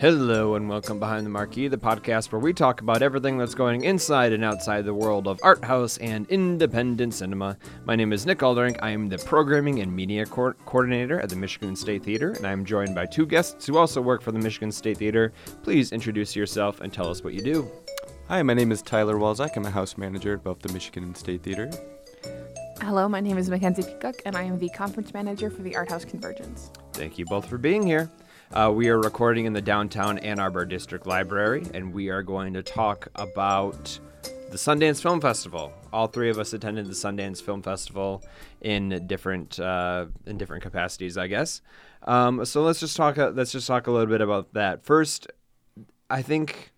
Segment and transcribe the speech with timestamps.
[0.00, 3.84] Hello and welcome behind the marquee, the podcast where we talk about everything that's going
[3.84, 7.58] inside and outside the world of art house and independent cinema.
[7.84, 8.78] My name is Nick Aldering.
[8.80, 12.52] I am the programming and media co- coordinator at the Michigan State Theater, and I
[12.52, 15.34] am joined by two guests who also work for the Michigan State Theater.
[15.62, 17.70] Please introduce yourself and tell us what you do.
[18.28, 19.54] Hi, my name is Tyler Walzak.
[19.54, 21.70] I'm a house manager at both the Michigan State Theater.
[22.80, 25.90] Hello, my name is Mackenzie Peacock, and I am the conference manager for the Art
[25.90, 26.70] House Convergence.
[26.94, 28.10] Thank you both for being here.
[28.52, 32.52] Uh, we are recording in the downtown Ann Arbor District Library, and we are going
[32.54, 35.72] to talk about the Sundance Film Festival.
[35.92, 38.24] All three of us attended the Sundance Film Festival
[38.60, 41.62] in different uh, in different capacities, I guess.
[42.02, 43.18] Um, so let's just talk.
[43.18, 45.28] Uh, let's just talk a little bit about that first.
[46.10, 46.72] I think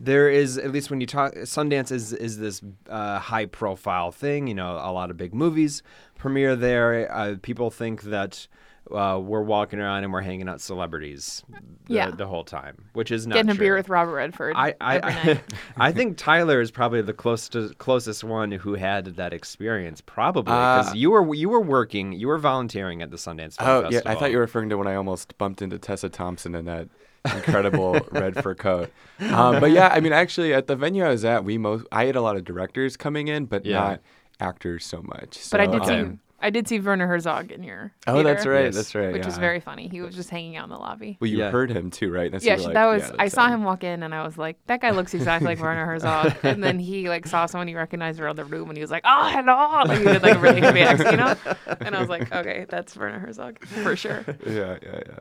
[0.00, 4.46] there is at least when you talk Sundance is is this uh, high profile thing.
[4.46, 5.82] You know, a lot of big movies
[6.16, 7.14] premiere there.
[7.14, 8.46] Uh, people think that
[8.92, 11.42] uh, we're walking around and we're hanging out celebrities
[11.86, 12.10] the, Yeah.
[12.10, 14.54] the whole time, which is not Getting a beer with Robert Redford.
[14.56, 15.40] I I, every I, night.
[15.76, 20.90] I think Tyler is probably the closest closest one who had that experience, probably because
[20.90, 23.92] Uh, you were you were working, you were volunteering at the Sundance Film Oh, Festival.
[23.92, 26.64] yeah, I thought you were referring to when I almost bumped into Tessa Thompson in
[26.66, 26.88] that
[27.24, 28.90] incredible red fur coat.
[29.20, 32.06] Um, but yeah, I mean, actually, at the venue I was at, we most I
[32.06, 33.78] had a lot of directors coming in, but Yeah.
[33.80, 34.00] not
[34.40, 35.38] actors so much.
[35.50, 36.04] but I did okay.
[36.10, 37.92] see I did see Werner Herzog in your.
[38.06, 38.64] Oh, that's right.
[38.64, 38.74] Yes.
[38.74, 39.12] That's right.
[39.12, 39.26] Which yeah.
[39.26, 39.88] was very funny.
[39.88, 41.16] He was just hanging out in the lobby.
[41.20, 41.50] Well, you Yeah.
[41.50, 42.30] heard him too, right?
[42.30, 43.02] That's yeah, you were sh- like, that was.
[43.02, 43.52] yeah, I saw him.
[43.60, 46.62] him walk in, and I was like, "That guy looks exactly like Werner Herzog." And
[46.62, 49.30] then he like saw someone he recognized around the room, and he was like, "Oh,
[49.32, 51.34] hello!" Like he did like a really heavy accent, you know.
[51.80, 55.18] And I was like, "Okay, that's Werner Herzog for sure." Yeah, yeah, yeah.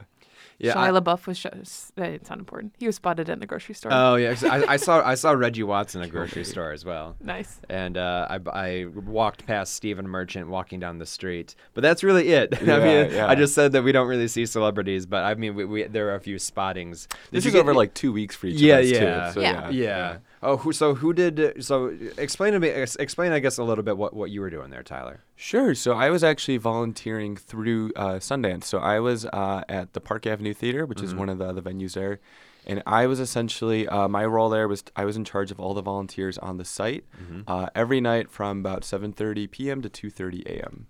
[0.63, 1.37] Yeah, I- Shia LaBeouf was.
[1.37, 2.73] Sh- s- uh, it's not important.
[2.79, 3.91] He was spotted in the grocery store.
[3.93, 7.15] Oh yeah, I, I saw I saw Reggie Watts in a grocery store as well.
[7.21, 7.59] nice.
[7.69, 11.55] and uh, I, I walked past Stephen Merchant walking down the street.
[11.73, 12.53] But that's really it.
[12.61, 13.27] I mean, yeah.
[13.27, 16.09] I just said that we don't really see celebrities, but I mean, we, we, there
[16.09, 17.07] are a few spottings.
[17.07, 18.99] Did This you is get- over like two weeks for each Yeah, of us yeah.
[19.27, 19.33] too.
[19.33, 19.69] So, Yeah.
[19.69, 19.71] yeah.
[19.71, 20.17] Yeah.
[20.43, 21.63] Oh, who, so who did?
[21.63, 22.69] So explain to me.
[22.69, 25.23] Explain, I guess, a little bit what, what you were doing there, Tyler.
[25.35, 25.75] Sure.
[25.75, 28.63] So I was actually volunteering through uh, Sundance.
[28.63, 31.61] So I was uh, at the Park Avenue Theater, which is one of the other
[31.61, 32.19] venues there,
[32.65, 35.73] and I was essentially uh, my role there was I was in charge of all
[35.75, 37.05] the volunteers on the site
[37.47, 39.81] uh, every night from about 7:30 p.m.
[39.83, 40.87] to 2:30 a.m.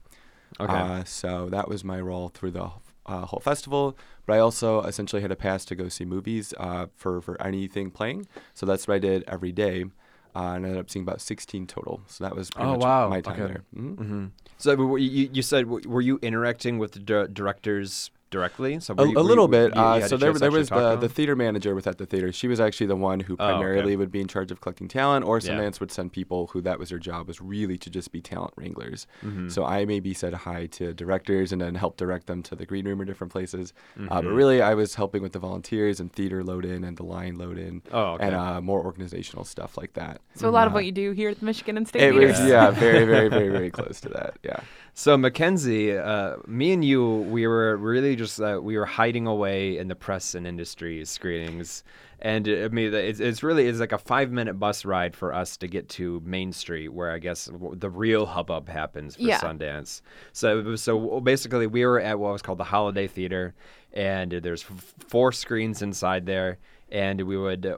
[0.60, 0.74] Okay.
[0.74, 2.72] Uh, so that was my role through the
[3.06, 3.98] uh, whole festival.
[4.26, 7.92] But I also essentially had a pass to go see movies uh, for for anything
[7.92, 8.28] playing.
[8.54, 9.86] So that's what I did every day.
[10.34, 12.02] Uh, and I ended up seeing about 16 total.
[12.08, 13.10] So that was pretty Oh, much wow.
[13.10, 13.54] my time Okay.
[13.54, 13.64] there.
[13.76, 13.98] Mhm.
[13.98, 14.26] hmm
[14.58, 18.80] So you, you said were you interacting with the directors directly?
[18.80, 19.76] So A, you- a little you- bit.
[19.76, 22.32] you uh, so there, there was the, the theater manager was at the theater.
[22.32, 23.54] She was actually the one who Oh, okay.
[23.54, 25.52] primarily would be in charge of collecting talent, or Yeah.
[25.52, 28.54] Sundance would send people who that was their job was really to just be talent
[28.58, 29.06] wranglers.
[29.24, 29.50] Mm-hmm.
[29.50, 32.86] So I maybe said hi to directors and then helped direct them to the green
[32.88, 33.74] room or different places.
[33.96, 34.08] Uh, Mm-hmm.
[34.08, 37.36] but really, I was helping with the volunteers and theater load in and the line
[37.38, 38.26] load in Oh, okay.
[38.28, 40.22] and uh, more organizational stuff like that.
[40.36, 42.12] So a lot of Uh, what you do here at the Michigan and State It
[42.14, 42.28] Theater.
[42.28, 44.38] was yeah, very very very very close to that.
[44.44, 44.60] Yeah.
[44.94, 49.78] So Mackenzie, uh, me and you, we were really just uh, we were hiding away
[49.78, 51.84] in the press and industry screenings,
[52.20, 55.34] and uh, I mean it's, it's really it's like a five minute bus ride for
[55.34, 59.40] us to get to Main Street, where I guess the real hubbub happens for Yeah.
[59.40, 60.02] Sundance.
[60.34, 63.56] So so basically, we were at what was called the Holiday Theater,
[63.94, 66.60] and there's f- four screens inside there,
[66.92, 67.76] and we would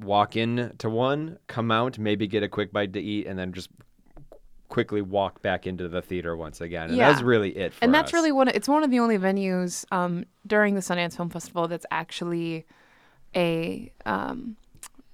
[0.00, 3.52] walk in to one, come out, maybe get a quick bite to eat, and then
[3.52, 3.68] just
[4.72, 6.88] quickly walk back into the theater once again.
[6.88, 7.10] And Yeah.
[7.10, 8.14] that's really it for and that's us.
[8.14, 8.48] really one.
[8.48, 12.64] It's one of the only venues um, during the Sundance Film Festival that's actually
[13.36, 14.56] a um,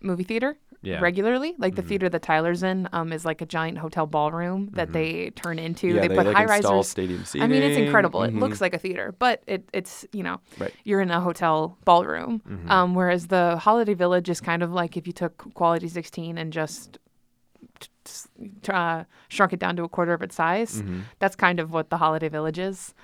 [0.00, 0.56] movie theater.
[0.80, 0.94] Yeah.
[0.94, 1.02] Mm-hmm.
[1.02, 4.92] Regularly, like the theater that Tyler's in, um, is like a giant hotel ballroom that
[4.92, 5.88] they turn into.
[5.88, 6.88] Yeah, they, they, put like, high risers.
[6.88, 8.22] stadium I mean, it's incredible.
[8.22, 8.38] It Mhm.
[8.38, 10.72] looks like a theater, but it, it's you know, Right.
[10.84, 12.42] you're in a hotel ballroom.
[12.48, 12.70] Mm-hmm.
[12.70, 16.52] Um, whereas the Holiday Village is kind of like if you took Quality 16 and
[16.52, 16.98] just
[18.68, 20.82] uh, shrunk it down to a quarter of its size.
[20.82, 21.00] Mm-hmm.
[21.18, 22.94] That's kind of what the Holiday Village is,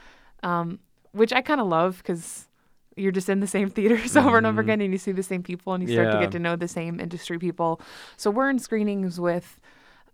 [0.43, 0.79] um,
[1.12, 2.49] which I kind of love because
[2.97, 5.43] you're just in the same theaters over and over again, and you see the same
[5.43, 6.23] people, and you start to Mm-hmm.
[6.23, 7.81] Get to know the same industry people.
[8.17, 9.61] So we're in screenings with.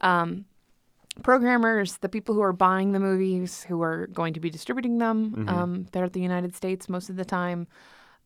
[0.00, 0.46] Um,
[1.22, 5.30] programmers, the people who are buying the movies, who are going to be distributing them.
[5.30, 5.48] Mm-hmm.
[5.48, 7.66] Um, they're at the United States most of the time.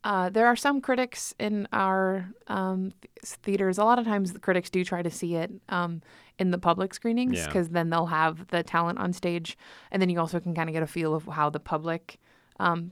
[0.05, 3.79] Uh, there are some critics in our um, th- theaters.
[3.79, 6.03] A lot of times, the critics do try to see it um,
[6.39, 7.47] in the public screenings Yeah.
[7.47, 9.57] because then they'll have the talent on stage,
[9.91, 12.19] and then you also can kind of get a feel of how the public
[12.61, 12.91] um,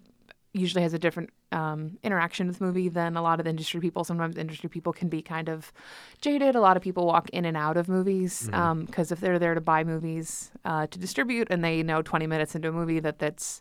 [0.52, 3.80] usually has a different um, interaction with the movie than a lot of the industry
[3.80, 4.04] people.
[4.04, 5.72] Sometimes industry people can be kind of
[6.20, 6.54] jaded.
[6.54, 8.48] A lot of people walk in and out of movies
[8.86, 12.54] because if they're there to buy movies uh, to distribute and they know 20 minutes
[12.54, 13.60] into a movie that that's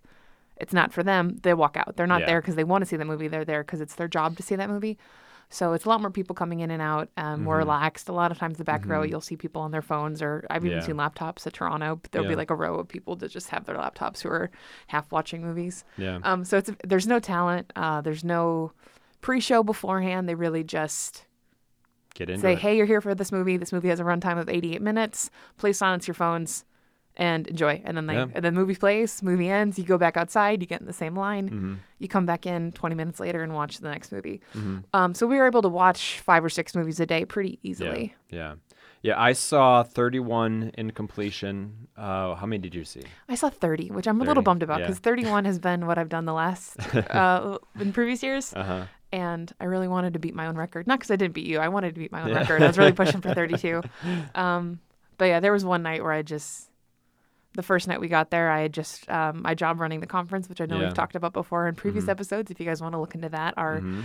[0.57, 1.95] it's not for them, they walk out.
[1.97, 2.27] They're not Yeah.
[2.27, 3.27] there because they want to see the movie.
[3.27, 4.97] They're there because it's their job to see that movie.
[5.53, 8.07] So it's a lot more people coming in and out, um, more relaxed.
[8.07, 10.65] A lot of times, the back row, you'll see people on their phones, or I've
[10.65, 10.83] even Yeah.
[10.85, 11.99] seen laptops at Toronto.
[12.01, 12.29] But there'll Yeah.
[12.31, 14.49] be like a row of people that just have their laptops who are
[14.87, 15.83] half watching movies.
[15.97, 16.19] Yeah.
[16.23, 18.71] Um, so it's there's no talent, uh, there's no
[19.19, 20.27] pre-show beforehand.
[20.29, 21.25] They really just
[22.13, 22.39] Get in.
[22.39, 22.59] say, it.
[22.59, 23.57] "Hey, you're here for this movie.
[23.57, 25.29] This movie has a runtime of 88 minutes.
[25.57, 26.63] Please silence your phones
[27.17, 28.27] and enjoy." And then they, Yeah.
[28.33, 29.77] and then movie plays, movie ends.
[29.77, 31.49] You go back outside, you get in the same line.
[31.49, 31.73] Mm-hmm.
[31.99, 34.41] You come back in 20 minutes later and watch the next movie.
[34.93, 38.15] Um, so we were able to watch five or six movies a day pretty easily.
[38.29, 38.37] Yeah.
[38.37, 38.53] Yeah.
[39.03, 41.87] Yeah, I saw 31 in completion.
[41.97, 43.01] Uh, how many did you see?
[43.27, 44.85] I saw 30, which I'm a little bummed about yeah.
[44.85, 48.53] because 31 has been what I've done the last uh, in previous years.
[48.53, 48.85] Uh huh.
[49.11, 50.85] and I really wanted to beat my own record.
[50.85, 51.57] Not because I didn't beat you.
[51.59, 52.61] I wanted to beat my own record.
[52.61, 53.81] I was really pushing for 32.
[54.35, 54.79] Um,
[55.17, 56.69] but yeah, there was one night where I just,
[57.53, 60.47] the first night we got there, I had just um, my job running the conference,
[60.47, 60.85] which I know Yeah.
[60.85, 62.49] we've talked about before in previous episodes.
[62.51, 64.01] If you guys want to look into that, our Mm-hmm.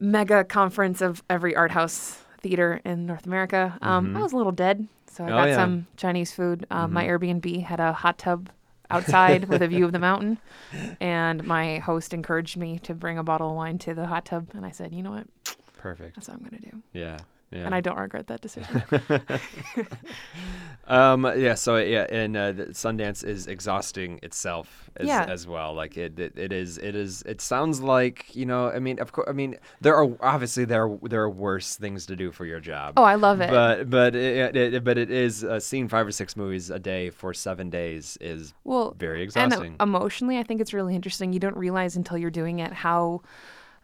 [0.00, 3.76] mega conference of every art house theater in North America.
[3.82, 5.54] Um, I was a little dead, so I Oh, got yeah.
[5.56, 6.66] some Chinese food.
[6.70, 8.50] Um, My Airbnb had a hot tub
[8.90, 10.38] outside with a view of the mountain,
[11.00, 14.48] and my host encouraged me to bring a bottle of wine to the hot tub,
[14.54, 15.26] and I said, you know what,
[15.76, 16.14] Perfect.
[16.14, 17.18] that's what I'm gonna do, Yeah.
[17.50, 17.64] Yeah.
[17.64, 18.82] and I don't regret that decision.
[20.86, 21.24] Um.
[21.36, 21.52] Yeah.
[21.52, 25.26] So yeah, and uh, the Sundance is exhausting itself as, Yeah.
[25.28, 25.74] as well.
[25.74, 26.78] Like it, it, it is.
[26.78, 27.20] It is.
[27.26, 28.70] It sounds like you know.
[28.70, 29.26] I mean, of course.
[29.28, 32.58] I mean, there are obviously there are, there are worse things to do for your
[32.58, 32.94] job.
[32.96, 33.50] oh, I love it.
[33.50, 37.10] But but it, it, but it is uh, seeing five or six movies a day
[37.10, 39.76] for seven days is well, very exhausting.
[39.78, 41.34] uh, emotionally, I think it's really interesting.
[41.34, 43.20] You don't realize until you're doing it how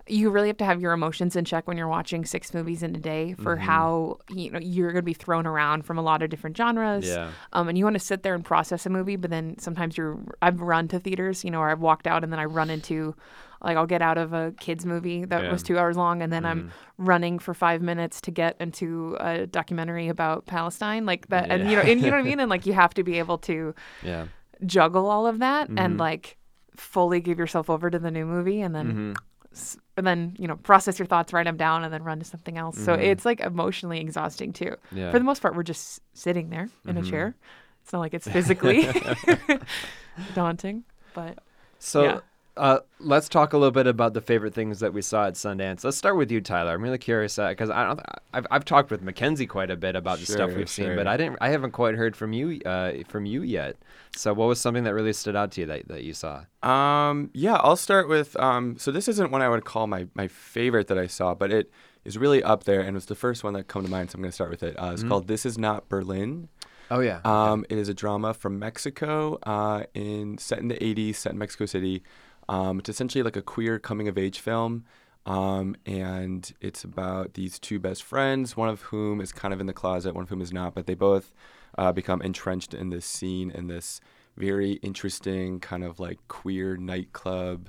[0.06, 2.94] you really have to have your emotions in check when you're watching six movies in
[2.94, 3.64] a day for Mm-hmm.
[3.64, 7.06] how you know you're going to be thrown around from a lot of different genres.
[7.06, 7.30] Yeah.
[7.54, 10.18] Um, and you want to sit there and process a movie, but then sometimes you're.
[10.42, 13.14] I've run to theaters, you know, or I've walked out and then I run into.
[13.62, 15.50] Like I'll get out of a kids movie that Yeah.
[15.50, 17.04] was two hours long, and then I'm Mm-hmm.
[17.06, 21.76] running for five minutes to get into a documentary about Palestine, like that, and you
[21.76, 23.74] know, and you know what I mean, and like you have to be able to
[24.02, 24.26] yeah.
[24.66, 25.78] juggle all of that Mm-hmm.
[25.78, 26.36] and like
[26.76, 29.14] fully give yourself over to the new movie and then
[29.54, 29.78] Mm-hmm.
[29.96, 32.58] And then you know process your thoughts write them down and then run to something
[32.58, 33.02] else so Mm-hmm.
[33.02, 35.10] it's like emotionally exhausting too Yeah.
[35.12, 36.98] for the most part we're just sitting there in Mm-hmm.
[37.06, 37.34] a chair
[37.82, 38.88] it's not like it's physically
[40.34, 41.38] daunting but
[41.78, 42.20] So Yeah.
[42.56, 45.82] Uh, let's talk a little bit about the favorite things that we saw at Sundance.
[45.82, 46.72] Let's start with you, Tyler.
[46.72, 48.00] I'm really curious because I don't.
[48.32, 51.16] I've, I've talked with Mackenzie quite a bit about the stuff we've seen, but I
[51.16, 51.38] didn't.
[51.40, 53.76] I haven't quite heard from you uh, from you yet.
[54.16, 56.44] So what was something that really stood out to you that, that you saw?
[56.62, 58.36] Um, yeah, I'll start with.
[58.36, 61.50] Um, so this isn't one I would call my my favorite that I saw, but
[61.50, 61.70] it
[62.04, 64.10] is really up there, and was the first one that come to mind.
[64.10, 64.76] So I'm going to start with it.
[64.78, 66.48] Uh, it's called "This Is Not Berlin."
[66.90, 67.20] Oh yeah.
[67.24, 71.38] Um, it is a drama from Mexico, uh, in set in the '80s, set in
[71.38, 72.02] Mexico City.
[72.48, 74.84] Um, it's essentially like a queer coming of age film,
[75.26, 79.66] um, and it's about these two best friends, one of whom is kind of in
[79.66, 81.34] the closet, one of whom is not, but they both
[81.78, 84.00] uh, become entrenched in this scene in this
[84.36, 87.68] very interesting kind of like queer nightclub.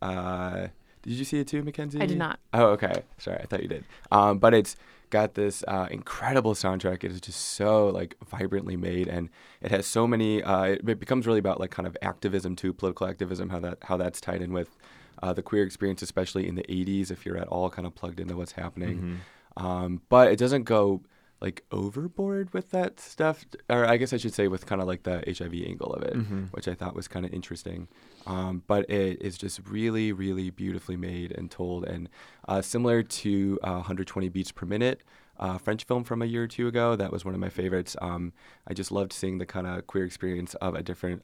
[0.00, 0.68] Uh,
[1.02, 2.00] did you see it too, Mackenzie?
[2.00, 2.40] I did not.
[2.52, 3.02] Oh, okay.
[3.18, 3.84] Sorry, I thought you did.
[4.10, 4.76] Um, but it's
[5.10, 7.04] got this uh, incredible soundtrack.
[7.04, 9.28] It is just so like vibrantly made, and
[9.60, 10.42] it has so many.
[10.42, 13.50] Uh, it, it becomes really about like kind of activism too, political activism.
[13.50, 14.76] How that how that's tied in with
[15.22, 18.20] uh, the queer experience, especially in the '80s, if you're at all kind of plugged
[18.20, 19.20] into what's happening.
[19.56, 21.02] Um, but it doesn't go
[21.40, 25.02] like overboard with that stuff, or I guess I should say with kind of like
[25.02, 26.14] the HIV angle of it,
[26.52, 27.88] which I thought was kind of interesting.
[28.26, 32.08] Um, but it is just really, really beautifully made and told, and
[32.48, 35.02] uh, similar to uh, 120 beats per minute.
[35.38, 36.96] Uh, French film from a year or two ago.
[36.96, 37.94] That was one of my favorites.
[38.00, 38.32] Um,
[38.66, 41.22] I just loved seeing the kind of queer experience of a different,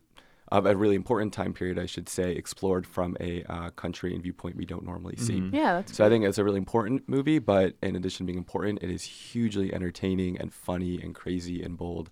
[0.52, 4.23] of a really important time period, I should say, explored from a uh, country and
[4.23, 5.49] viewpoint we don't normally see.
[5.52, 8.38] yeah that's So I think it's a really important movie, but in addition to being
[8.38, 12.11] important, it is hugely entertaining and funny and crazy and bold.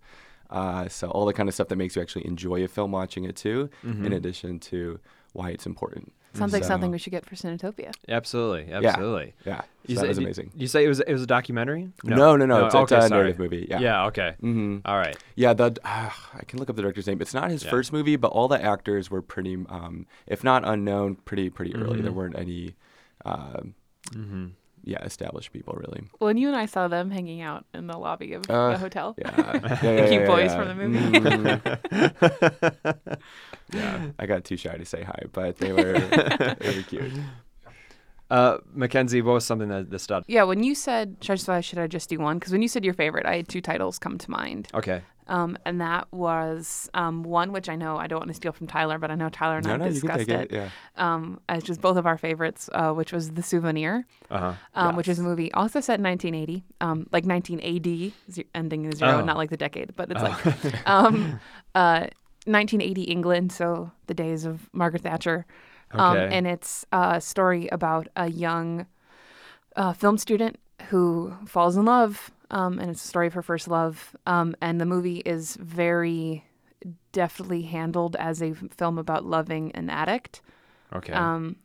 [0.48, 3.24] Uh, so all the kind of stuff that makes you actually enjoy a film watching
[3.24, 4.98] it too, in addition to
[5.32, 6.12] why it's important.
[6.34, 8.72] Sounds like So- something we should get for Cinetopia absolutely.
[8.72, 9.34] Absolutely.
[9.44, 10.50] Yeah, You so say, that was amazing.
[10.54, 11.90] You say it was it was a documentary?
[12.04, 13.10] No, no, no, it's- it's okay, a sorry.
[13.10, 13.78] narrative movie, yeah.
[13.80, 14.06] Yeah.
[14.06, 14.34] Okay.
[14.40, 15.16] hmm All right.
[15.34, 17.20] Yeah, the uh, I can look up the director's name.
[17.20, 17.70] It's not his Yeah.
[17.70, 22.00] first movie, but all the actors were pretty, um, if not unknown, pretty pretty early.
[22.00, 22.74] There weren't any,
[23.24, 23.74] um,
[24.12, 24.46] Mm-hmm.
[24.84, 26.02] Yeah, established people really.
[26.20, 28.78] well and you and i saw them hanging out in the lobby of Uh, the
[28.78, 29.30] hotel Yeah,
[29.82, 30.56] yeah, yeah, cute yeah, boys yeah.
[30.56, 33.18] from the movie Mhm.
[33.72, 35.92] yeah, I got too shy to say hi, but they were
[36.60, 37.12] they were cute.
[38.30, 40.22] Uh, Mackenzie, what was something that, that stood?
[40.28, 42.84] yeah when you said should I, should I just do one because when you said
[42.84, 45.02] your favorite i had two titles come to mind Okay.
[45.26, 48.66] Um, and that was um, one which I know I don't want to steal from
[48.66, 50.52] Tyler, but I know Tyler and No, I no, you can discussed take it.
[50.52, 50.56] it.
[50.56, 50.70] Yeah.
[50.96, 54.54] Um, it's just both of our favorites, uh, which was The Souvenir, Uh-huh.
[54.74, 58.12] um, which is a movie also set in 1980, um, like 19 AD,
[58.56, 59.24] ending in zero, Oh.
[59.24, 61.38] not like the decade, but it's like um,
[61.76, 62.06] uh,
[62.46, 65.46] 1980 England, so the days of Margaret Thatcher.
[65.92, 68.86] Um, and it's a story about a young
[69.76, 73.68] uh, film student who falls in love, um, and it's a story of her first
[73.68, 74.14] love.
[74.26, 76.44] Um, and the movie is very
[77.12, 80.42] deftly handled as a film about loving an addict.
[80.92, 81.12] Okay.
[81.12, 81.56] Um,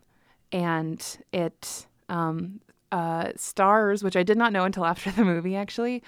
[0.52, 6.04] and it um, uh, stars, which I did not know until after the movie, actually.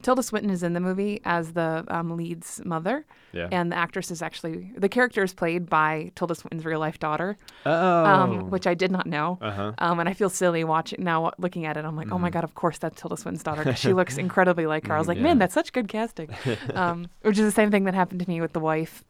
[0.00, 3.48] Um, Tilda Swinton is in the movie as the um, lead's mother, yeah.
[3.52, 7.36] and the actress is actually the character is played by Tilda Swinton's real life daughter,
[7.66, 8.04] oh.
[8.04, 9.38] um, which I did not know.
[9.40, 9.72] uh-huh.
[9.78, 11.84] Um, and I feel silly watching now, looking at it.
[11.84, 14.66] I'm like, oh my god, of course that's Tilda Swinton's daughter 'cause she looks incredibly
[14.66, 14.94] like her.
[14.94, 15.24] I was like, Yeah.
[15.24, 16.30] man, that's such good casting.
[16.74, 19.04] um, which is the same thing that happened to me with The Wife,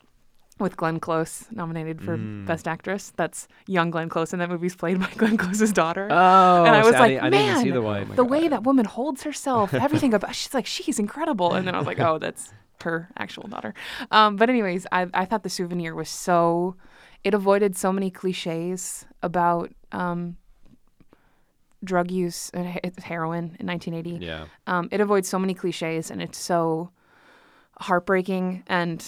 [0.60, 2.46] with Glenn Close, nominated for Mm.
[2.46, 3.12] Best Actress.
[3.16, 6.06] That's young Glenn Close, and that movie's played by Glenn Close's daughter.
[6.10, 8.08] Oh, and I was like, I man, the wife.
[8.08, 11.54] my the way that woman holds herself, everything about she's like she's incredible.
[11.54, 12.52] And then I was like, oh, that's
[12.82, 13.74] her actual daughter.
[14.10, 16.76] Um, but anyways, I I thought the souvenir was so
[17.24, 20.36] it avoided so many cliches about um,
[21.84, 22.66] drug use and
[23.02, 24.24] heroin in 1980.
[24.24, 24.46] Yeah.
[24.66, 26.90] Um, it avoids so many cliches and it's so
[27.78, 29.06] heartbreaking and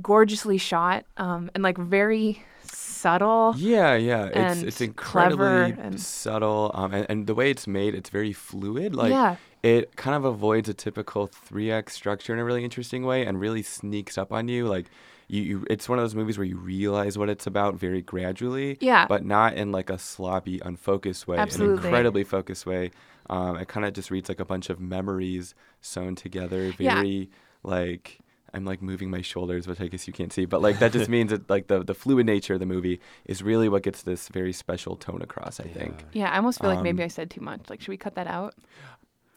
[0.00, 3.54] gorgeously shot um, and like very subtle.
[3.56, 4.26] Yeah, yeah.
[4.26, 8.94] It's it's incredibly and- subtle, um, and, and the way it's made, it's very fluid.
[8.94, 13.04] Like yeah, it kind of avoids a typical three act structure in a really interesting
[13.04, 14.66] way, and really sneaks up on you.
[14.66, 14.86] Like
[15.28, 18.78] you, you, it's one of those movies where you realize what it's about very gradually.
[18.80, 19.06] Yeah.
[19.06, 21.36] But not in like a sloppy, unfocused way.
[21.38, 21.78] Absolutely.
[21.78, 22.92] An incredibly focused way.
[23.28, 26.72] Um, it kind of just reads like a bunch of memories sewn together.
[26.78, 26.96] Yeah.
[26.96, 27.30] Very
[27.62, 28.20] like.
[28.56, 31.08] I'm like moving my shoulders, which I guess you can't see, but like that just
[31.16, 34.28] means that like the the fluid nature of the movie is really what gets this
[34.28, 35.60] very special tone across.
[35.60, 36.04] I think.
[36.12, 36.30] yeah.
[36.32, 37.60] I almost feel like maybe Um, I said too much.
[37.70, 38.54] Like, should we cut that out?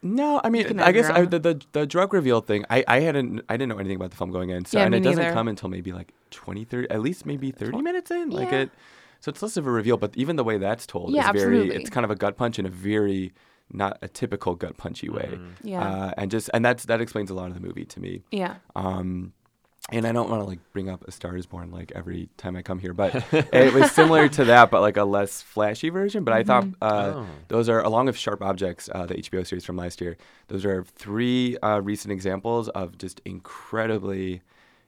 [0.02, 2.64] No, I mean, I guess I, the, the the drug reveal thing.
[2.70, 4.96] I, I hadn't I didn't know anything about the film going in, so Yeah, and
[4.96, 8.30] it doesn't come until maybe like 20, 30, at least maybe thirty minutes in.
[8.30, 8.62] Like Yeah.
[8.62, 8.70] it,
[9.20, 9.98] so it's less of a reveal.
[9.98, 11.58] But even the way that's told Yeah, is very.
[11.58, 11.76] absolutely.
[11.76, 13.34] It's kind of a gut punch in a very
[13.72, 15.40] not a typical gut punchy way.
[15.64, 15.88] Yeah.
[15.88, 18.24] Uh, and just and that's that explains a lot of the movie to me.
[18.32, 18.56] yeah.
[18.76, 19.34] Um,
[19.92, 22.56] and I don't want to like bring up A Star Is Born like every time
[22.56, 26.24] I come here, but it was similar to that, but like a less flashy version.
[26.24, 27.26] But I thought uh, Oh.
[27.48, 30.18] those are along with Sharp Objects, uh, the HBO series from last year.
[30.48, 34.42] Those are three uh, recent examples of just incredibly,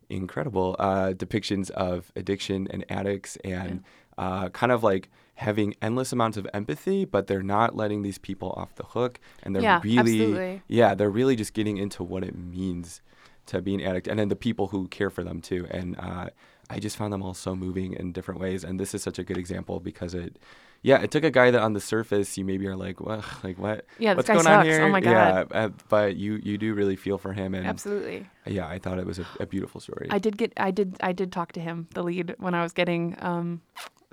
[0.09, 3.83] incredible uh, depictions of addiction and addicts, and
[4.17, 8.53] uh, kind of like having endless amounts of empathy, but they're not letting these people
[8.55, 10.61] off the hook, and they're Yeah, really, absolutely.
[10.67, 13.01] yeah, they're really just getting into what it means
[13.47, 15.67] to be an addict, and then the people who care for them too.
[15.71, 16.29] And uh,
[16.69, 19.23] I just found them all so moving in different ways, and this is such a
[19.23, 20.37] good example because it,
[20.83, 23.57] yeah, it took a guy that on the surface you maybe are like, what, like
[23.57, 24.83] what, Yeah, what's going on here?
[24.83, 25.47] Oh my Yeah, God.
[25.51, 28.27] uh, but you you do really feel for him, and Absolutely.
[28.45, 30.07] yeah, I thought it was a, a beautiful story.
[30.11, 32.73] I did get I did I did talk to him, the lead, when I was
[32.73, 33.61] getting um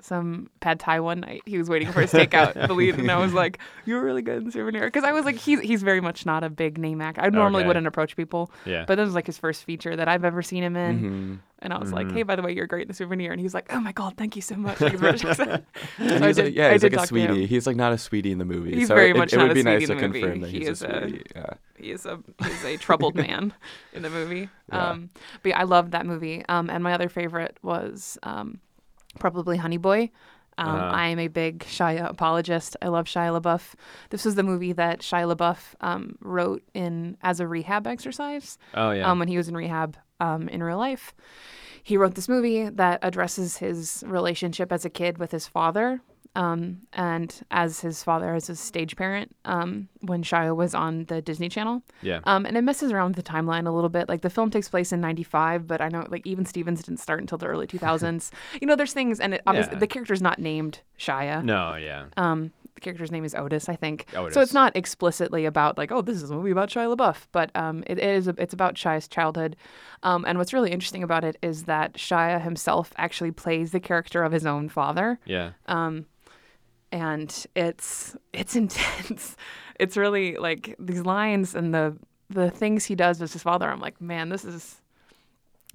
[0.01, 1.41] some pad thai one night.
[1.45, 4.41] He was waiting for his takeout, the lead, and I was like, "You're really good
[4.43, 7.01] in souvenir," because I was like, he's he's very much not a big name.
[7.01, 7.67] I normally Okay.
[7.67, 8.85] wouldn't approach people, Yeah.
[8.87, 11.73] but this was like his first feature that I've ever seen him in, hmm and
[11.73, 12.13] I was like, Mhm.
[12.13, 13.91] "Hey, by the way, you're great in the souvenir," and he was like, "Oh my
[13.91, 15.65] god, thank you so much." Like, his British accent.
[15.97, 17.27] So I he's did- like, yeah, he's like a talk to him.
[17.33, 17.45] sweetie.
[17.47, 18.73] He's like not a sweetie in the movie.
[18.75, 20.07] He's so very it, much it not would a be sweetie nice in to the
[20.07, 20.21] movie.
[20.21, 21.45] confirm that He he's is a a- Yeah.
[21.79, 23.53] He is a he's a troubled man
[23.93, 24.49] in the movie.
[24.71, 24.89] Yeah.
[24.91, 25.09] Um,
[25.43, 26.43] but yeah, I loved that movie.
[26.49, 28.59] Um, and my other favorite was um,
[29.19, 30.09] probably Honey Boy.
[30.57, 30.91] Um, Uh-huh.
[30.93, 32.75] I am a big Shia apologist.
[32.81, 33.75] I love Shia LaBeouf.
[34.09, 38.91] This was the movie that Shia LaBeouf um, wrote in as a rehab exercise Oh
[38.91, 39.09] yeah.
[39.09, 41.13] um, when he was in rehab um, in real life.
[41.81, 46.01] He wrote this movie that addresses his relationship as a kid with his father,
[46.35, 51.21] um, and as his father as his stage parent um, when Shia was on the
[51.21, 51.81] Disney Channel.
[52.01, 52.19] yeah.
[52.25, 54.07] Um, and it messes around with the timeline a little bit.
[54.07, 57.19] Like the film takes place in '95, but I know like even Stevens didn't start
[57.19, 58.31] until the early 2000s.
[58.61, 59.79] you know, there's things, and it, obviously Yeah.
[59.79, 61.43] the character's not named Shia.
[61.43, 61.75] no.
[61.75, 62.05] Yeah.
[62.17, 64.05] Um, the character's name is Otis, I think.
[64.15, 64.33] Otis.
[64.35, 67.51] So it's not explicitly about like, oh, this is a movie about Shia LaBeouf, but
[67.53, 68.29] um, it is.
[68.29, 69.57] It's about Shia's childhood,
[70.03, 74.23] um, and what's really interesting about it is that Shia himself actually plays the character
[74.23, 75.51] of his own father, Yeah.
[75.65, 76.05] um,
[76.91, 79.35] and it's it's intense.
[79.79, 81.97] It's really like these lines and the
[82.29, 83.67] the things he does with his father.
[83.69, 84.81] I'm like, man, this is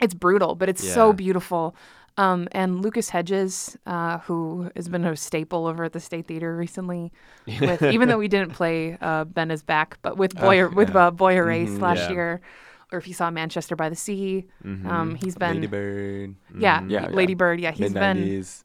[0.01, 1.75] it's brutal, but it's so beautiful.
[2.17, 6.57] Um, and Lucas Hedges, uh, who has been a staple over at the State Theater
[6.57, 7.13] recently,
[7.61, 10.91] with even though we didn't play uh, Ben is Back, but with Boy Oh, with
[10.91, 11.07] yeah.
[11.07, 12.11] uh, Boy Erased Mhm, last yeah.
[12.13, 12.41] year,
[12.93, 14.89] or if you saw Manchester by the Sea, Mm-hmm.
[14.89, 16.35] um, he's been Lady Bird.
[16.57, 17.09] yeah, Yeah, yeah.
[17.09, 17.61] Lady Bird.
[17.61, 18.64] Yeah, he's Mid been nineties.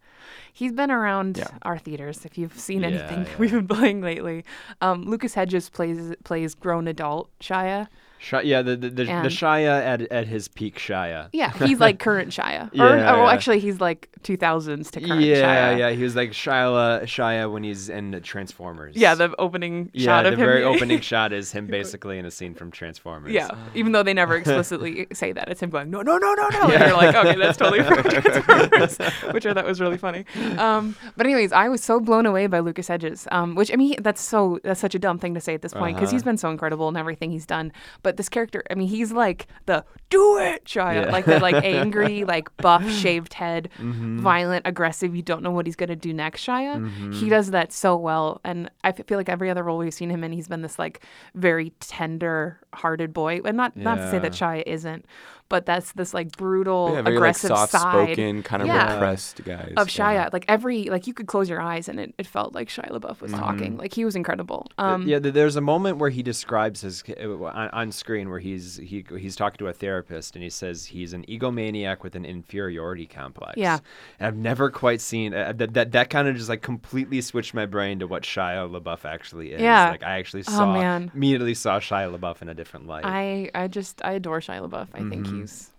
[0.59, 1.47] He's been around Yeah.
[1.63, 2.25] our theaters.
[2.25, 3.37] If you've seen Yeah, anything yeah.
[3.39, 4.43] we've been playing lately,
[4.81, 7.87] um, Lucas Hedges plays plays grown adult Shia.
[8.19, 11.29] Sh- yeah, the the, the, the Shia at at his peak Shia.
[11.31, 12.71] Yeah, he's like current Shia.
[12.73, 15.79] Or, Yeah, oh, actually, he's like 2000s to current yeah, Shia.
[15.79, 18.95] yeah, he was like Shia Shia when he's in Transformers.
[18.97, 20.39] Yeah, the opening yeah, shot the of him.
[20.45, 23.31] very opening shot is him basically in a scene from Transformers.
[23.31, 26.49] Yeah, even though they never explicitly say that, it's him going no, no, no, no,
[26.49, 26.61] no.
[26.67, 28.97] And you're like, okay, that's totally from Transformers,
[29.33, 30.25] which I thought was really funny.
[30.57, 33.95] Um, but anyways, I was so blown away by Lucas Hedges, um, which I mean,
[34.01, 36.31] that's so that's such a dumb thing to say at this point because he's Uh-huh.
[36.31, 37.71] been so incredible in everything he's done.
[38.03, 41.11] But this character, I mean, he's like the do it Shia, Yeah.
[41.11, 44.19] like the like angry, like buff, shaved head, Mm-hmm.
[44.19, 45.15] violent, aggressive.
[45.15, 46.77] You don't know what he's gonna do next, Shia.
[46.77, 47.11] Mm-hmm.
[47.11, 50.23] He does that so well, and I feel like every other role we've seen him
[50.23, 51.03] in, he's been this like
[51.35, 53.41] very tender-hearted boy.
[53.45, 55.05] And not not to say that Shia isn't,
[55.50, 57.82] but that's this like brutal, Yeah, very like aggressive soft side
[58.15, 58.94] spoken, kind of Yeah.
[58.94, 59.74] repressed guys.
[59.77, 60.13] of Shia.
[60.13, 60.29] Yeah.
[60.32, 63.20] Like every like you could close your eyes and it, it felt like Shia LaBeouf
[63.22, 63.75] was talking.
[63.77, 64.68] Like he was incredible.
[64.77, 68.77] Um, yeah, there's a moment where he describes his uh, on, on screen where he's
[68.77, 73.06] he he's talking to a therapist and he says he's an egomaniac with an inferiority
[73.06, 73.53] complex.
[73.58, 73.79] Yeah.
[74.20, 75.74] and I've never quite seen uh, that.
[75.74, 79.51] That that kind of just like completely switched my brain to what Shia LaBeouf actually
[79.53, 79.62] is.
[79.62, 79.89] Yeah.
[79.91, 81.12] like I actually Oh, saw man.
[81.15, 83.03] immediately saw Shia LaBeouf in a different light.
[83.06, 84.88] I I just I adore Shia LaBeouf.
[84.94, 85.38] I think Mm-hmm.
[85.41, 85.72] He's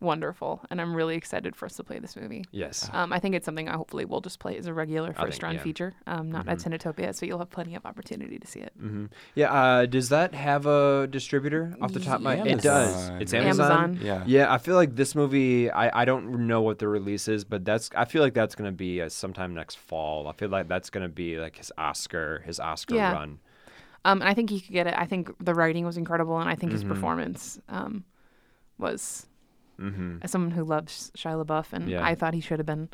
[0.00, 2.44] wonderful, and I'm really excited for us to play this movie.
[2.50, 2.90] yes.
[2.92, 5.42] Um, I think it's something I hopefully will just play as a regular first think,
[5.44, 5.60] round yeah.
[5.60, 5.64] Mm-hmm.
[5.68, 8.72] feature, um, not at Cinetopia, so you'll have plenty of opportunity to see it.
[8.76, 9.52] hmm Yeah.
[9.52, 12.34] Uh, does that have a distributor off the top of my?
[12.34, 13.10] It does.
[13.20, 13.70] It's Amazon.
[13.94, 13.98] Amazon.
[14.02, 14.24] yeah.
[14.26, 15.70] Yeah, I feel like this movie.
[15.70, 17.88] I, I don't know what the release is, but that's.
[17.94, 20.26] I feel like that's gonna be uh, sometime next fall.
[20.26, 23.12] I feel like that's gonna be like his Oscar, his Oscar Yeah.
[23.12, 23.38] run.
[24.04, 24.94] Um, and I think he could get it.
[24.98, 26.80] I think the writing was incredible, and I think Mm-hmm.
[26.82, 28.02] his performance um,
[28.82, 29.26] was.
[29.78, 32.04] hmm As someone who loves Shia LaBeouf, and Yeah.
[32.04, 32.88] I thought he should have been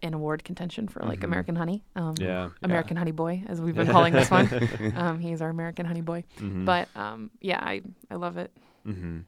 [0.00, 1.84] in award contention for like American Honey.
[1.94, 2.48] Um, Yeah.
[2.62, 4.48] American Honey Boy, as we've been calling this one.
[4.96, 6.24] um, he's our American Honey Boy.
[6.40, 6.64] Mhm.
[6.64, 8.50] But um, yeah, I, I love it.
[8.84, 9.20] hmm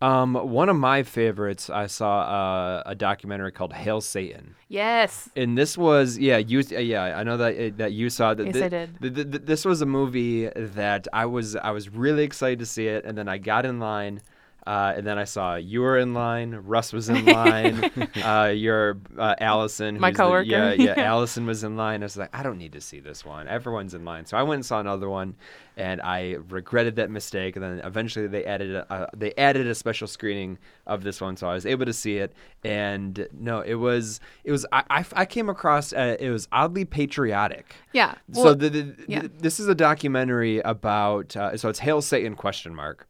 [0.00, 1.68] Um, one of my favorites.
[1.68, 5.28] I saw uh, a documentary called "Hail Satan," Yes.
[5.34, 8.46] and this was yeah you uh, yeah I know that uh, that you saw that.
[8.46, 8.88] Yes, thi- I did.
[9.02, 12.66] th- th- th- this was a movie that I was I was really excited to
[12.66, 14.20] see it, and then I got in line.
[14.68, 17.90] Uh, and then I saw you were in line, Russ was in line,
[18.22, 20.44] uh, your uh, Allison, My who's the- coworker.
[20.44, 20.92] yeah, yeah.
[21.14, 22.02] Allison was in line.
[22.02, 23.48] I was like, I don't need to see this one.
[23.48, 25.36] Everyone's in line, so I went and saw another one,
[25.78, 27.56] and I regretted that mistake.
[27.56, 31.48] And then eventually they added a, they added a special screening of this one, so
[31.48, 32.34] I was able to see it.
[32.62, 36.84] And no, it was it was I I, I came across uh, it was oddly
[36.84, 37.74] patriotic.
[37.94, 38.16] Yeah.
[38.32, 39.22] so the, the, yeah.
[39.22, 43.06] the- this is a documentary about uh, so it's Hail Satan question mark.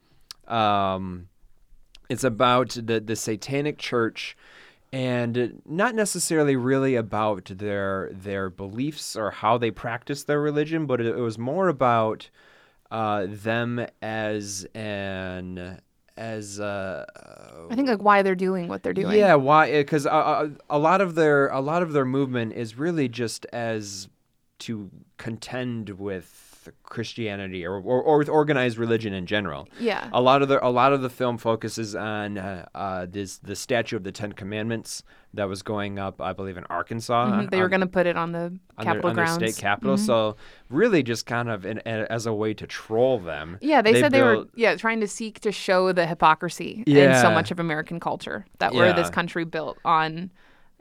[0.47, 1.29] Um,
[2.09, 4.37] it's about the the Satanic Church,
[4.93, 11.01] and not necessarily really about their their beliefs or how they practice their religion, but
[11.01, 12.31] it, it was more about
[12.91, 15.81] uh, them as an
[16.17, 17.05] as uh,
[17.71, 19.19] I think like why they're doing what they're doing.
[19.19, 19.71] yeah, why?
[19.71, 24.09] Because uh, a lot of their a lot of their movement is really just as
[24.61, 26.48] to contend with
[26.83, 29.69] Christianity or, or, or with organized religion in general.
[29.81, 30.09] Yeah.
[30.13, 33.55] A lot of the a lot of the film focuses on uh, uh, this the
[33.57, 35.03] statue of the Ten Commandments
[35.35, 37.27] that was going up, I believe, in Arkansas.
[37.27, 39.43] Mhm, on- They were going to put it on the on Capitol on their grounds.
[39.43, 39.51] Mm-hmm.
[39.53, 39.97] state capitol.
[39.99, 40.37] So
[40.71, 43.59] really, just kind of in, a- as a way to troll them.
[43.61, 47.31] Yeah, they, said they were yeah trying to seek to show the hypocrisy in so
[47.31, 50.31] much of American culture that we're this country built on,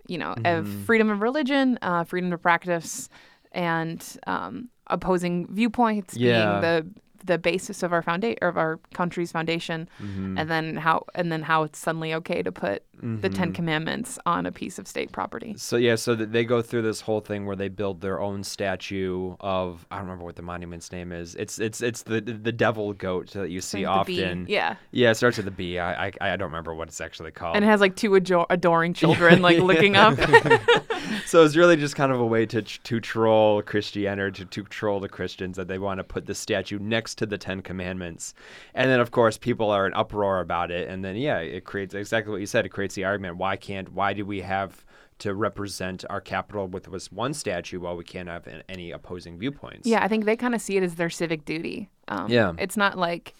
[0.08, 0.84] you know, Mm-hmm.
[0.86, 3.10] freedom of religion, uh, freedom to practice,
[3.52, 6.60] and um, opposing viewpoints Yeah.
[6.60, 10.38] being the the basis of our foundation of our country's foundation, Mm-hmm.
[10.40, 13.34] and then how and then how it's suddenly okay to put the Mm-hmm.
[13.34, 15.54] Ten Commandments on a piece of state property.
[15.56, 19.36] So yeah, so they go through this whole thing where they build their own statue
[19.40, 21.36] of I don't remember what the monument's name is.
[21.36, 24.24] It's it's it's the the devil goat that you see Like the bee.
[24.24, 24.46] often.
[24.50, 24.76] Yeah.
[24.92, 25.78] Yeah, it starts with a B.
[25.78, 27.56] I I, I don't remember what it's actually called.
[27.56, 30.18] And it has like two ador- adoring children like looking up.
[31.26, 35.00] so it's really just kind of a way to to troll Christianity, to, to troll
[35.00, 38.34] the Christians that they want to put the statue next to the Ten Commandments,
[38.74, 41.94] and then of course people are in uproar about it, and then yeah, it creates
[41.94, 42.66] exactly what you said.
[42.66, 43.92] It creates the argument: why can't?
[43.94, 44.86] Why do we have
[45.20, 49.88] to represent our capital with this one statue while we can't have any opposing viewpoints?
[49.88, 51.90] Yeah, I think they kind of see it as their civic duty.
[52.08, 52.54] Um, Yeah.
[52.60, 53.34] It's not like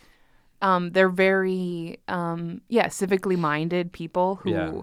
[0.64, 4.82] um, they're very, um, yeah, civically minded people who Yeah.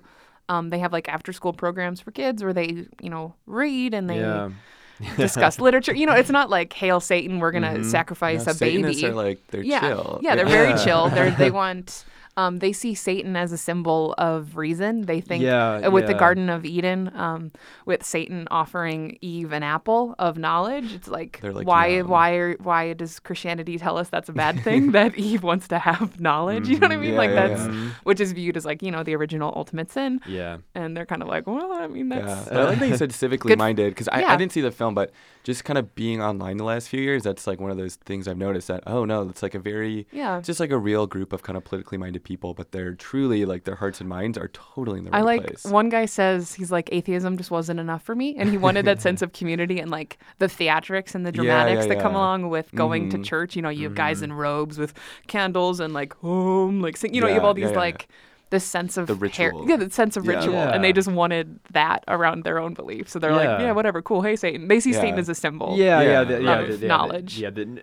[0.49, 4.09] um, they have like after school programs for kids where they, you know, read and
[4.09, 4.51] they Yeah.
[5.17, 5.95] discuss literature.
[5.95, 7.91] You know, it's not like, hail Satan, we're going to Mm-hmm.
[7.91, 9.13] sacrifice Yeah, a Satanists baby.
[9.13, 9.81] are like they're yeah.
[9.81, 10.21] chill.
[10.23, 11.09] Yeah, they're very chill.
[11.09, 12.05] They're, they want
[12.37, 15.03] um, they see Satan as a symbol of reason.
[15.03, 16.15] They think Yeah, with the.
[16.15, 17.51] Garden of Eden, um,
[17.87, 22.09] with Satan offering Eve an apple of knowledge, it's like, like, why yum.
[22.09, 25.79] why are, why does Christianity tell us that's a bad thing that Eve wants to
[25.79, 26.69] have knowledge?
[26.69, 27.13] You know what I mean?
[27.13, 27.91] Yeah, like yeah, that's yeah.
[28.05, 30.59] which is viewed as like you know the original ultimate sin, Yeah.
[30.75, 33.11] and they're kind of like, well, I mean that's Yeah, I like that you said
[33.25, 34.33] civically minded because I, Yeah.
[34.33, 35.11] I didn't see the film, but
[35.45, 38.27] just kind of being online the last few years, that's like one of those things
[38.27, 40.41] I've noticed that oh no, it's like a very yeah.
[40.41, 43.65] just like a real group of kind of politically minded people, but they're truly like
[43.65, 45.65] their hearts and minds are totally in the right I like place.
[45.65, 49.01] one guy says he's like atheism just wasn't enough for me, and he wanted that
[49.03, 52.49] sense of community and like the theatrics and the Yeah, dramatics yeah, that come along
[52.49, 53.25] with going to Mhm.
[53.25, 53.55] church.
[53.55, 54.95] You know, you have guys in robes with
[55.27, 57.15] candles and like home, like sing.
[57.15, 57.79] You know, you have all these yeah, yeah.
[57.79, 58.09] like
[58.55, 59.67] the sense of The her- ritual.
[59.69, 60.37] yeah, the sense of Yeah.
[60.37, 63.09] ritual, and they just wanted that around their own belief.
[63.09, 63.37] So they're Yeah.
[63.37, 64.23] like, yeah, whatever, cool.
[64.23, 64.69] Hey, Satan.
[64.69, 65.01] They see Yeah.
[65.01, 65.77] Satan as a symbol.
[65.77, 66.25] Yeah, yeah, Yeah.
[66.25, 67.35] the, yeah, Of the- yeah, knowledge.
[67.37, 67.83] The, yeah, the,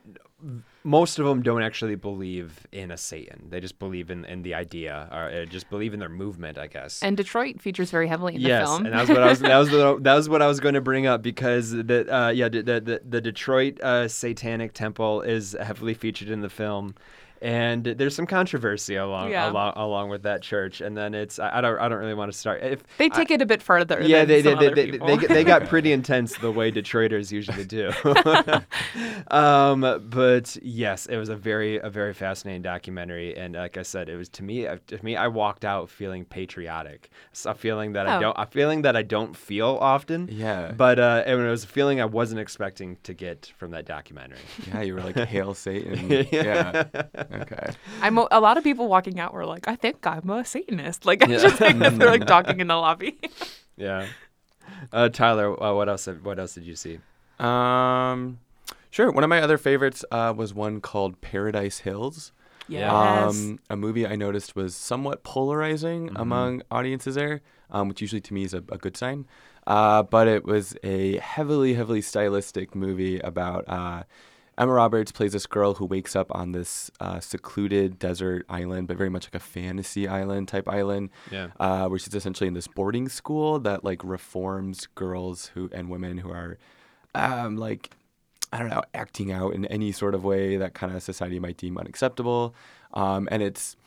[0.83, 3.47] most of them don't actually believe in a Satan.
[3.51, 6.65] They just believe in, in the idea, or uh, just believe in their movement, I
[6.67, 7.03] guess.
[7.03, 8.85] And Detroit features very heavily in the yes, film.
[8.87, 10.73] and that was what I was that was what, that was what I was going
[10.73, 15.55] to bring up because the uh, yeah the the, the Detroit uh, Satanic Temple is
[15.61, 16.95] heavily featured in the film.
[17.41, 19.49] And there's some controversy along Yeah.
[19.51, 22.31] along along with that church, and then it's I, I don't I don't really want
[22.31, 22.61] to start.
[22.61, 23.99] If they I- take it a bit further.
[24.01, 25.07] yeah, than they they, some they, other they, people.
[25.07, 27.91] they, they got pretty intense the way Detroiters usually do.
[29.35, 34.09] um, but yes, it was a very a very fascinating documentary, and like I said,
[34.09, 37.93] it was to me uh, to me I walked out feeling patriotic, It's a feeling
[37.93, 38.19] that I Oh.
[38.19, 40.27] don't a feeling that I don't feel often.
[40.31, 43.85] yeah, But uh, and it was a feeling I wasn't expecting to get from that
[43.85, 44.37] documentary.
[44.67, 46.27] yeah, you were like hail Satan.
[46.31, 46.83] yeah.
[47.33, 47.71] Okay.
[48.01, 51.05] I'm a, a lot of people walking out were like, I think I'm a Satanist.
[51.05, 53.17] Like, I just think that they're like talking in the lobby.
[53.77, 54.05] Yeah.
[54.91, 56.05] Uh, Tyler, uh, what else?
[56.07, 56.99] What else did you see?
[57.39, 58.39] Um,
[58.91, 59.11] sure.
[59.11, 62.31] One of my other favorites uh, was one called Paradise Hills.
[62.67, 62.91] Yes.
[62.91, 66.17] Um, a movie I noticed was somewhat polarizing Mm-hmm.
[66.17, 67.41] among audiences there,
[67.71, 69.25] um, which usually to me is a, a good sign.
[69.65, 74.03] Uh, but it was a heavily, heavily stylistic movie about uh,
[74.57, 78.97] Emma Roberts plays this girl who wakes up on this uh, secluded desert island, but
[78.97, 81.47] very much like a fantasy island type island, Yeah.
[81.59, 86.17] uh, where she's essentially in this boarding school that like reforms girls who and women
[86.19, 86.57] who are
[87.15, 87.91] um, like
[88.53, 91.55] I don't know, acting out in any sort of way that kind of society might
[91.55, 92.53] deem unacceptable.
[92.93, 93.77] Um, and it's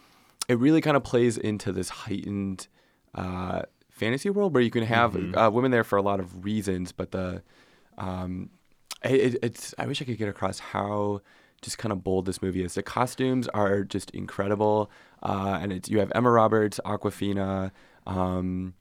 [0.48, 2.66] it really kind of plays into this heightened
[3.14, 6.92] uh, fantasy world where you can have uh, women there for a lot of reasons,
[6.92, 7.42] but the
[7.98, 8.48] um,
[9.10, 11.20] it, it's I wish I could get across how
[11.62, 12.74] just kind of bold this movie is.
[12.74, 14.90] The costumes are just incredible,
[15.22, 17.70] uh, and it's you have Emma Roberts, Awkwafina.
[18.06, 18.74] Um,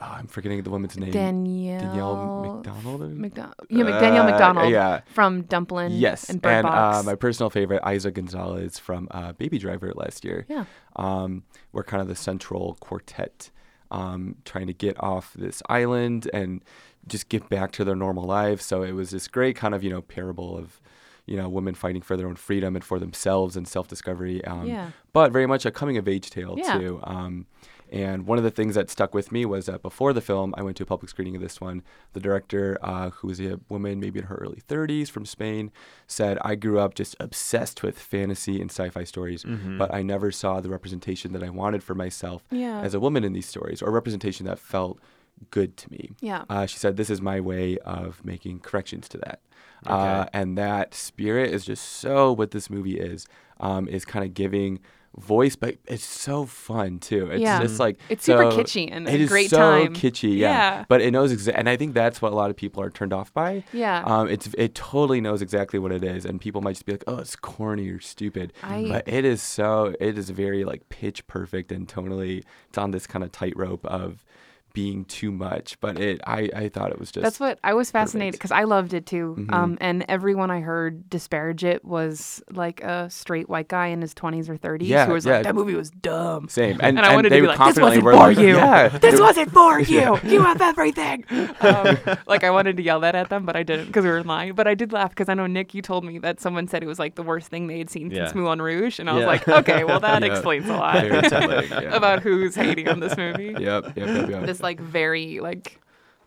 [0.00, 1.10] oh, I'm forgetting the woman's name.
[1.10, 3.12] Danielle, Danielle Macdonald.
[3.16, 3.54] Macdonald.
[3.68, 4.70] Yeah, McDaniel Uh, Macdonald.
[4.70, 5.00] yeah.
[5.12, 5.92] From Dumplin.
[5.92, 10.46] Yes, and and uh, my personal favorite, Eiza Gonzalez from uh, Baby Driver last year.
[10.48, 10.64] yeah.
[10.96, 13.50] Um, we're kind of the central quartet,
[13.90, 16.62] um, trying to get off this island and
[17.10, 18.64] just get back to their normal lives.
[18.64, 20.80] So it was this great kind of you know parable of
[21.26, 24.42] you know women fighting for their own freedom and for themselves and self discovery.
[24.44, 24.90] Um, Yeah.
[25.12, 26.78] but very much a coming of age tale Yeah.
[26.78, 27.00] too.
[27.04, 27.46] Um,
[27.92, 30.62] and one of the things that stuck with me was that before the film, I
[30.62, 31.82] went to a public screening of this one.
[32.12, 35.72] The director, uh, who was a woman, maybe in her early 30s from Spain,
[36.06, 39.76] said, I grew up just obsessed with fantasy and sci fi stories, Mm-hmm.
[39.78, 42.80] but I never saw the representation that I wanted for myself Yeah.
[42.80, 45.00] as a woman in these stories, or representation that felt
[45.50, 46.10] good to me.
[46.20, 46.44] Yeah.
[46.50, 49.40] Uh, she said, This is my way of making corrections to that.
[49.86, 50.28] Uh, Okay.
[50.34, 53.26] and that spirit is just so what this movie is,
[53.60, 54.78] um, is kind of giving
[55.18, 57.26] voice, but it's so fun too.
[57.30, 57.60] It's Yeah.
[57.62, 59.94] just like It's super kitschy and a it is great so time.
[59.94, 60.50] kitschy, yeah.
[60.78, 60.84] Yeah.
[60.88, 63.12] But it knows exactly, and I think that's what a lot of people are turned
[63.12, 63.64] off by.
[63.72, 64.04] Yeah.
[64.04, 67.04] Um, it's it totally knows exactly what it is, and people might just be like,
[67.08, 71.26] "Oh, it's corny or stupid," I- but it is so it is very like pitch
[71.26, 72.44] perfect and tonally.
[72.68, 74.24] It's on this kind of tightrope of
[74.72, 77.90] being too much, but it I I thought it was just That's what I was
[77.90, 79.36] fascinated because I loved it too.
[79.38, 79.52] Mhm.
[79.52, 84.14] Um, and everyone I heard disparage it was like a straight white guy in his
[84.14, 85.34] 20s or 30s Yeah, who was yeah.
[85.36, 86.48] like, that movie was dumb.
[86.48, 86.78] same.
[86.80, 88.56] And, And I wanted to be like, this wasn't for like, you.
[88.56, 90.18] Yeah, This wasn't for you.
[90.24, 91.24] You have everything.
[91.60, 94.18] Um, like I wanted to yell that at them, but I didn't because we were
[94.18, 94.52] in line.
[94.54, 96.86] But I did laugh because I know Nick, you told me that someone said it
[96.86, 98.26] was like the worst thing they had seen Yeah.
[98.26, 100.30] since Moulin Rouge, and I was like, okay, well that Yeah.
[100.30, 101.94] explains a lot telling, yeah.
[101.94, 103.54] about who's hating on this movie.
[103.58, 104.46] Yep, yep, yep, yep.
[104.46, 105.80] This like very like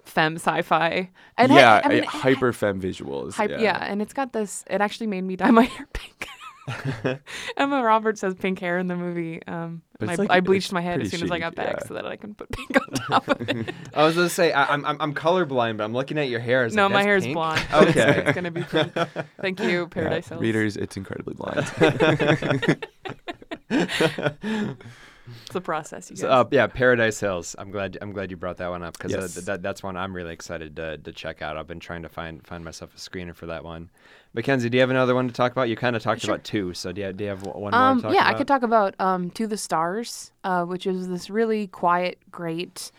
[0.06, 3.34] femme sci-fi and yeah, I, I mean, uh, hyper femme visuals.
[3.34, 3.86] Hype, yeah.
[3.86, 4.64] and it's got this.
[4.70, 6.28] It actually made me dye my hair pink.
[7.58, 9.42] Emma Roberts has pink hair in the movie.
[9.48, 11.56] Um, But and I, like- I bleached my head as pretty soon as I got
[11.56, 11.88] back yeah.
[11.88, 13.74] so that I can put pink on top of it.
[13.94, 16.68] I was gonna say I, I'm I'm I'm colorblind, but I'm looking at your hair.
[16.70, 17.68] No, like, my "That's hair's pink?" blonde.
[17.74, 18.24] Okay.
[18.26, 18.94] it's gonna be pink.
[19.42, 20.42] Thank you, Yeah, Paradise Hills.
[20.42, 21.68] Readers, it's incredibly blonde.
[25.46, 26.22] It's a process, you guys.
[26.22, 27.56] So, uh, yeah, Paradise Hills.
[27.58, 27.98] I'm glad.
[28.02, 29.36] I'm glad you brought that one up because Yes.
[29.46, 31.56] that, that's one I'm really excited to, to check out.
[31.58, 33.90] I've been trying to find find myself a screener for that one.
[34.34, 35.70] Mackenzie, do you have another one to talk about?
[35.70, 36.34] You kind of talked Sure.
[36.36, 37.74] about two, so do you, do you have one more?
[37.74, 38.36] Um, to talk yeah, about?
[38.36, 42.92] I could talk about um, To the Stars, uh, which is this really quiet, great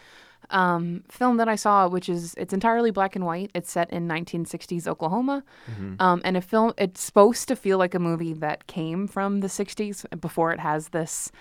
[0.50, 3.50] um, film that I saw, which is it's entirely black and white.
[3.54, 5.94] It's set in 1960s Oklahoma, Mm-hmm.
[6.00, 6.72] um, and a film.
[6.78, 10.88] It's supposed to feel like a movie that came from the 60s before it has
[10.90, 11.32] this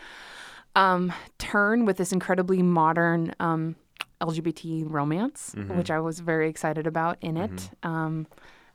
[0.75, 3.75] um, turn with this incredibly modern um,
[4.21, 5.77] LGBT romance, Mm-hmm.
[5.77, 7.69] which I was very excited about in it.
[7.83, 8.27] Um,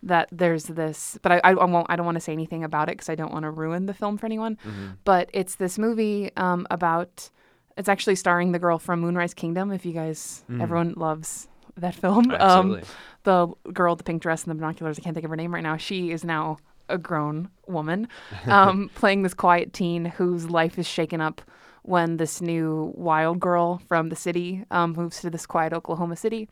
[0.02, 1.86] that there's this, but I, I, won't.
[1.90, 3.94] I don't want to say anything about it because I don't want to ruin the
[3.94, 4.56] film for anyone.
[4.64, 4.86] Mm-hmm.
[5.04, 7.30] But it's this movie um, about.
[7.76, 9.72] It's actually starring the girl from Moonrise Kingdom.
[9.72, 12.26] If you guys, everyone loves that film.
[12.26, 12.38] Mm.
[12.40, 12.80] Absolutely.
[12.80, 12.86] Um,
[13.24, 14.98] the girl with the pink dress and the binoculars.
[14.98, 15.76] I can't think of her name right now.
[15.76, 16.58] She is now
[16.88, 18.08] a grown woman,
[18.46, 21.42] um, playing this quiet teen whose life is shaken up
[21.88, 26.48] when this new wild girl from the city um, moves to this quiet Oklahoma city,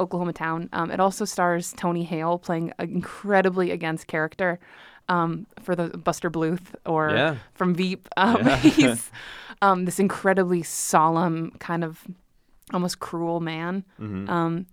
[0.00, 0.68] Oklahoma town.
[0.72, 4.58] Um, it also stars Tony Hale playing an incredibly against character
[5.08, 7.36] um, for the Buster Bluth or Yeah.
[7.54, 8.08] from Veep.
[8.16, 8.56] Um, Yeah.
[8.78, 9.10] he's
[9.62, 12.04] um, this incredibly solemn, kind of
[12.72, 13.84] almost cruel man.
[14.00, 14.28] Mm-hmm.
[14.28, 14.66] Um,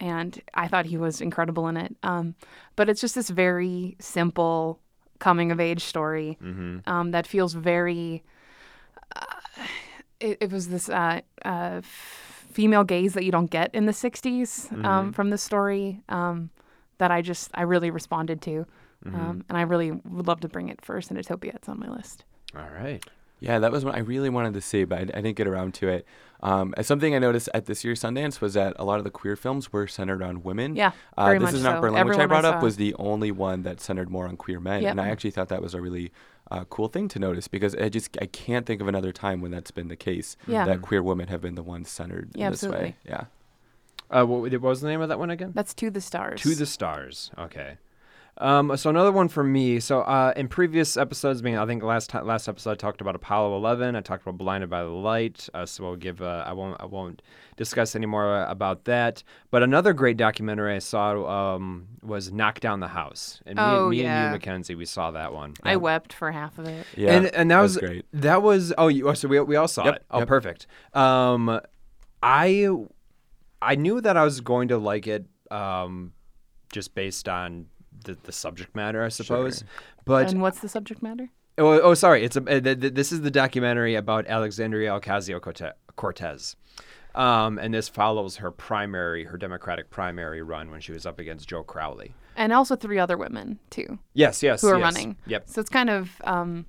[0.00, 1.94] and I thought he was incredible in it.
[2.02, 2.34] Um,
[2.74, 4.80] but it's just this very simple
[5.20, 6.90] coming of age story Mm-hmm.
[6.90, 8.24] um, that feels very.
[10.20, 14.84] It, it was this uh, uh, female gaze that you don't get in the 60s
[14.84, 16.50] um, from the story um,
[16.98, 18.66] that I just I really responded to,
[19.06, 21.54] um, and I really would love to bring it first for Cinetopia.
[21.54, 22.24] It's on my list.
[22.54, 23.02] All right.
[23.42, 25.72] Yeah, that was what I really wanted to see, but I, I didn't get around
[25.74, 26.06] to it.
[26.42, 29.36] Um, something I noticed at this year's Sundance was that a lot of the queer
[29.36, 30.76] films were centered on women.
[30.76, 31.80] Yeah, Uh, this is not so.
[31.80, 34.36] Berlin, which I Everyone I brought up was the only one that centered more on
[34.36, 34.90] queer men, Yep.
[34.90, 36.12] and I actually thought that was a really
[36.50, 39.50] uh, cool thing to notice because I just I can't think of another time when
[39.50, 40.36] that's been the case.
[40.46, 40.64] Yeah.
[40.66, 42.68] that queer women have been the ones centered Yeah, in this way.
[42.68, 42.96] absolutely.
[43.06, 43.24] Yeah.
[44.10, 45.52] Uh, what, what was the name of that one again?
[45.54, 46.40] That's To the Stars.
[46.42, 47.30] To the Stars.
[47.38, 47.78] Okay.
[48.40, 49.80] Um, so another one for me.
[49.80, 53.00] So uh, in previous episodes, I mean, I think last time, last episode I talked
[53.00, 53.94] about Apollo 11.
[53.94, 55.48] I talked about Blinded by the Light.
[55.52, 56.22] Uh, so we'll give.
[56.22, 56.80] Uh, I won't.
[56.80, 57.20] I won't
[57.56, 59.22] discuss any more about that.
[59.50, 63.40] But another great documentary I saw um, was Knock Down the House.
[63.44, 64.24] And me, Oh, me and yeah.
[64.26, 65.52] you, Mackenzie, we saw that one.
[65.62, 66.86] I wept for half of it.
[66.96, 68.06] Yeah, and and that was, great.
[68.14, 70.04] That was oh, you, oh so we we all saw Yep, it.
[70.10, 70.28] Oh, yep.
[70.28, 70.66] perfect.
[70.94, 71.60] Um,
[72.22, 72.68] I
[73.60, 75.26] I knew that I was going to like it.
[75.50, 76.12] Um,
[76.72, 77.66] just based on
[78.04, 79.64] the, the subject matter, I suppose.
[80.04, 81.30] But and what's the subject matter?
[81.58, 85.40] oh, oh, sorry, it's a uh, th- th- this is the documentary about Alexandria Ocasio
[85.96, 86.56] Cortez.
[87.14, 91.48] Um, and this follows her primary, her Democratic primary run when she was up against
[91.48, 92.14] Joe Crowley.
[92.36, 93.98] And also three other women too.
[94.14, 94.82] Yes, yes, who are yes.
[94.82, 95.16] running.
[95.26, 95.48] Yep.
[95.48, 96.66] So it's kind of um,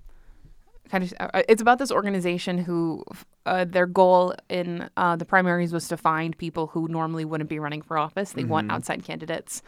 [0.90, 3.04] kind of uh, it's about this organization who
[3.46, 7.60] uh, their goal in uh, the primaries was to find people who normally wouldn't be
[7.60, 8.34] running for office.
[8.34, 8.52] They Mm-hmm.
[8.52, 9.62] want outside candidates.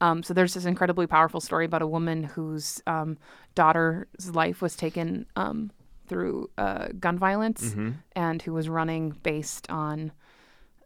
[0.00, 3.16] Um, so there's this incredibly powerful story about a woman whose um,
[3.54, 5.70] daughter's life was taken um,
[6.08, 7.90] through uh, gun violence Mm-hmm.
[8.14, 10.12] and who was running based on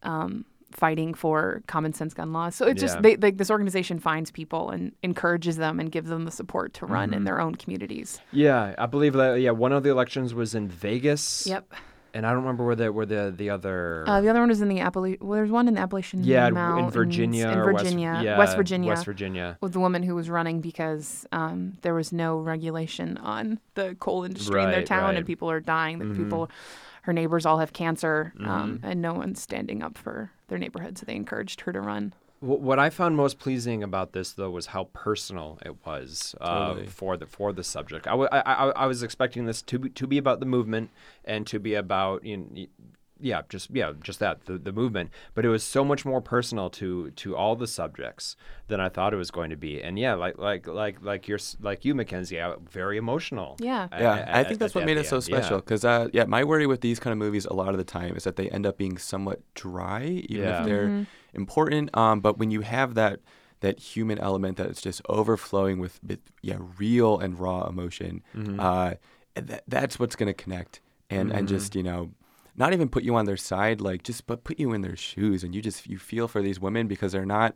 [0.02, 2.54] um, fighting for common sense gun laws.
[2.54, 2.88] So it's Yeah.
[2.88, 6.74] just they, they, this organization finds people and encourages them and gives them the support
[6.74, 7.16] to run Mm-hmm.
[7.18, 8.20] in their own communities.
[8.32, 9.40] Yeah, I believe that.
[9.40, 11.46] Yeah, one of the elections was in Vegas.
[11.46, 11.72] Yep.
[12.12, 14.02] And I don't remember where the where the the other.
[14.04, 15.18] Uh, the other one was in the Appalachian.
[15.20, 17.48] Well, there's one in the Appalachian yeah, in- Mountains, in Virginia.
[17.50, 18.88] In or West- Virginia, yeah, West Virginia.
[18.88, 19.58] West Virginia.
[19.60, 24.24] with the woman who was running because um, there was no regulation on the coal
[24.24, 25.16] industry in their town, right.
[25.18, 26.00] and people are dying.
[26.00, 26.16] The Mhm.
[26.16, 26.50] people,
[27.02, 28.46] her neighbors all have cancer, um,
[28.78, 28.86] Mm-hmm.
[28.86, 30.98] and no one's standing up for their neighborhood.
[30.98, 32.12] So they encouraged her to run.
[32.40, 36.86] What I found most pleasing about this, though, was how personal it was uh, Totally.
[36.86, 38.06] for the for the subject.
[38.06, 40.88] I, w- I, I, I was expecting this to be, to be about the movement
[41.24, 42.66] and to be about you know,
[43.20, 45.10] yeah, just yeah, just that the, the movement.
[45.34, 48.36] But it was so much more personal to to all the subjects
[48.68, 49.82] than I thought it was going to be.
[49.82, 53.56] And yeah, like like like like you're like you, Mackenzie, I, very emotional.
[53.60, 53.88] Yeah.
[53.92, 55.58] a- Yeah, a- I think that's what made it so special.
[55.58, 58.16] Because uh, yeah, my worry with these kind of movies a lot of the time
[58.16, 60.60] is that they end up being somewhat dry, even Yeah.
[60.60, 61.02] if they're Mm-hmm.
[61.34, 61.96] important.
[61.96, 63.20] Um, but when you have that
[63.60, 68.58] that human element that it's just overflowing with, with yeah real and raw emotion, Mm-hmm.
[68.58, 68.94] uh,
[69.34, 70.80] that, that's what's going to connect
[71.10, 72.10] and and just you know.
[72.60, 75.42] Not even put you on their side, like just but put you in their shoes,
[75.44, 77.52] and you just you feel for these women because they're not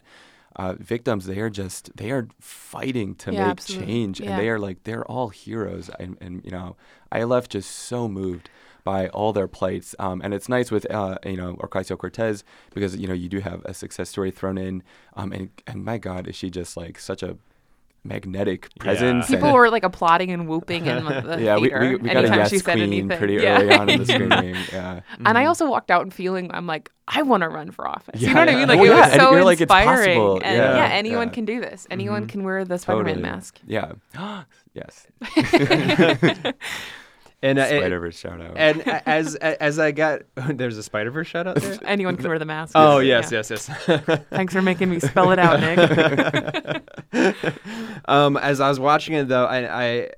[0.56, 1.26] uh, victims.
[1.26, 3.86] They are just they are fighting to Yeah, make absolutely.
[3.86, 4.30] change, Yeah.
[4.30, 6.76] and they are like they're all heroes and, and you know
[7.12, 8.48] i left just so moved
[8.84, 12.96] by all their plights um, and it's nice with uh, you know ocasio cortez because
[12.96, 14.82] you know you do have a success story thrown in
[15.16, 17.36] um, and, and my god is she just like such a
[18.04, 19.26] magnetic presence.
[19.26, 22.08] People and- were like applauding and whooping in the, the yeah, we, theater we, we
[22.08, 23.08] got a anytime yes she queen anything.
[23.18, 23.60] pretty yeah.
[23.60, 24.56] early on in the screening.
[24.72, 25.00] Yeah.
[25.24, 28.20] And I also walked out and feeling I'm like I want to run for office.
[28.20, 28.68] you Yeah, know what I mean?
[28.68, 30.18] Like Well, it yeah, was and so you're like, it's inspiring.
[30.18, 30.40] possible.
[30.42, 31.34] And Yeah, yeah, anyone yeah.
[31.34, 31.86] can do this.
[31.90, 32.28] Anyone Mhm.
[32.28, 33.22] can wear the Spider-Man Totally.
[33.30, 33.58] mask.
[33.66, 33.92] Yeah.
[34.74, 35.06] yes.
[37.44, 38.54] And uh, Spider Verse shout out.
[38.56, 41.78] and as as I got there's a Spider Verse shout out there.
[41.84, 42.72] Anyone can wear the mask.
[42.74, 43.20] Oh Yeah.
[43.28, 44.20] yes, yes, yes.
[44.30, 46.82] Thanks for making me spell it out, Nick.
[48.06, 50.08] um, as I was watching it though, I, I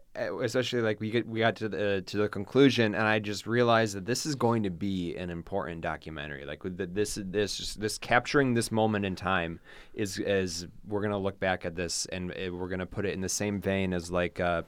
[0.42, 3.96] especially like we get we got to the to the conclusion, and I just realized
[3.96, 6.44] that this is going to be an important documentary.
[6.44, 9.60] Like this this this capturing this moment in time
[9.94, 13.20] is is we're gonna look back at this and it, we're gonna put it in
[13.20, 14.62] the same vein as like uh,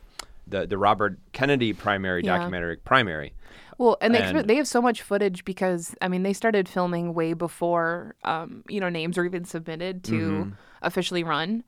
[0.49, 2.37] the the Robert Kennedy primary Yeah.
[2.39, 3.35] documentary primary.
[3.79, 7.15] Well, and they And- they have so much footage because I mean they started filming
[7.15, 10.51] way before um, you know names were even submitted to Mm-hmm.
[10.83, 11.63] officially run.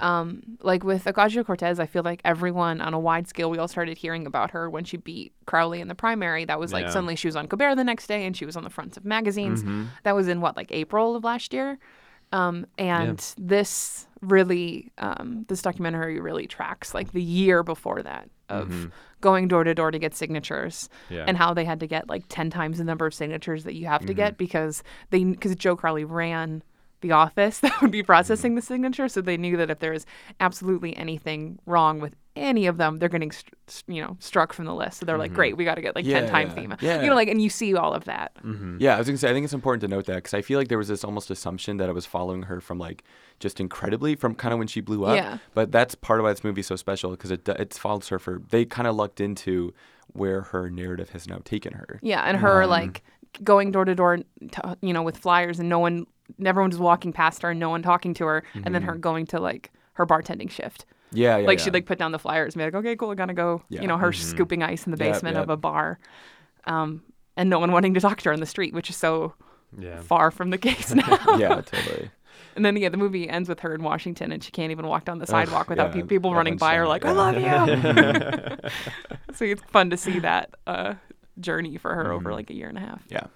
[0.00, 3.68] Um, like with Ocasio Cortez, I feel like everyone on a wide scale we all
[3.68, 6.44] started hearing about her when she beat Crowley in the primary.
[6.44, 6.90] That was like Yeah.
[6.90, 9.04] suddenly she was on Colbert the next day and she was on the fronts of
[9.04, 9.62] magazines.
[9.62, 9.84] Mm-hmm.
[10.02, 11.78] That was in what like April of last year.
[12.34, 18.90] Um, and this really, um, this documentary really tracks like the year before that of
[19.20, 21.14] going door to door to get signatures Mm-hmm.
[21.14, 21.24] Yeah.
[21.28, 23.86] and how they had to get like 10 times the number of signatures that you
[23.86, 24.16] have to Mm-hmm.
[24.16, 26.62] get because they, because Joe Crowley ran
[27.00, 28.56] the office that would be processing Mm-hmm.
[28.56, 29.08] the signature.
[29.08, 30.04] So they knew that if there was
[30.40, 34.64] absolutely anything wrong with any of them, they're getting, st- st- you know, struck from
[34.64, 34.98] the list.
[34.98, 35.36] So they're like, Mm-hmm.
[35.36, 36.54] great, we got to get like Yeah, 10 times yeah.
[36.60, 36.82] the amount.
[36.82, 37.02] Yeah.
[37.02, 38.32] You know, like, and you see all of that.
[38.44, 38.78] Mm-hmm.
[38.80, 40.58] Yeah, I was gonna say I think it's important to note that because I feel
[40.58, 43.04] like there was this almost assumption that I was following her from like
[43.40, 45.16] just incredibly from kind of when she blew up.
[45.16, 45.38] Yeah.
[45.54, 48.42] But that's part of why this movie's so special because it it follows her for
[48.50, 49.72] they kind of lucked into
[50.12, 51.98] where her narrative has now taken her.
[52.02, 53.02] Yeah, and her Um, like
[53.42, 54.18] going door to door,
[54.80, 56.06] you know, with flyers, and no one,
[56.44, 59.26] everyone just walking past her, and no one talking to her, and then her going
[59.26, 60.84] to like her bartending shift.
[61.14, 61.46] Yeah, yeah.
[61.46, 61.64] like yeah.
[61.64, 63.62] she'd like put down the flyers and be like, okay, cool, I gotta go.
[63.68, 63.82] Yeah.
[63.82, 65.44] You know, her scooping ice in the basement yep.
[65.44, 65.98] of a bar,
[66.66, 67.02] um,
[67.36, 69.34] and no one wanting to talk to her on the street, which is so
[69.78, 70.00] Yeah.
[70.00, 71.18] far from the case now.
[71.38, 72.10] yeah, totally.
[72.56, 75.04] And then yeah, the movie ends with her in Washington, and she can't even walk
[75.04, 77.10] down the sidewalk without yeah, pe- people that running by her like, yeah.
[77.10, 78.70] "I love you."
[79.34, 80.94] so it's fun to see that uh,
[81.40, 82.34] journey for her over Mhm.
[82.34, 83.02] like a year and a half.
[83.08, 83.26] Yeah.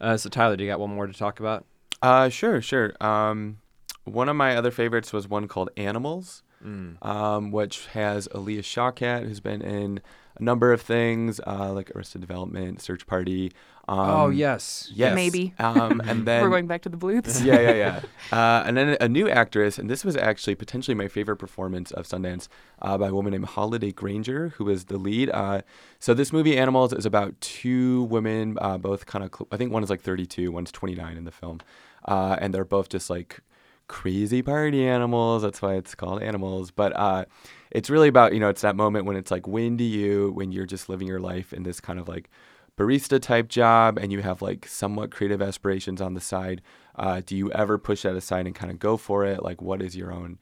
[0.00, 1.64] Uh, so Tyler, do you got one more to talk about?
[2.00, 2.92] Uh, sure, sure.
[3.00, 3.58] Um,
[4.04, 7.04] one of my other favorites was one called Animals, Mm.
[7.06, 10.00] um, which has Alia Shawkat, who's been in
[10.38, 13.52] a number of things uh, like Arrested Development, Search Party.
[13.86, 15.14] Um, oh yes, yes.
[15.14, 15.54] Maybe.
[15.58, 17.40] Um, and then We're going back to the Bluths.
[17.42, 18.36] yeah, yeah, yeah.
[18.36, 22.06] Uh, and then a new actress, and this was actually potentially my favorite performance of
[22.06, 22.48] Sundance
[22.82, 25.30] uh, by a woman named Holliday Grainger, who was the lead.
[25.30, 25.62] Uh,
[26.00, 29.72] so this movie, Animals, is about two women, uh, both kind of, cl- I think
[29.72, 31.60] one is like 32, one's 29 in the film.
[32.04, 33.40] Uh, and they're both just like
[33.88, 35.42] crazy party animals.
[35.42, 36.70] That's why it's called Animals.
[36.70, 37.24] But uh,
[37.70, 40.52] it's really about, you know, it's that moment when it's like, when do you, when
[40.52, 42.30] you're just living your life in this kind of like,
[42.76, 46.62] barista type job and you have like somewhat creative aspirations on the side
[46.94, 49.82] uh, do you ever push that aside and kind of go for it like what
[49.82, 50.38] is your own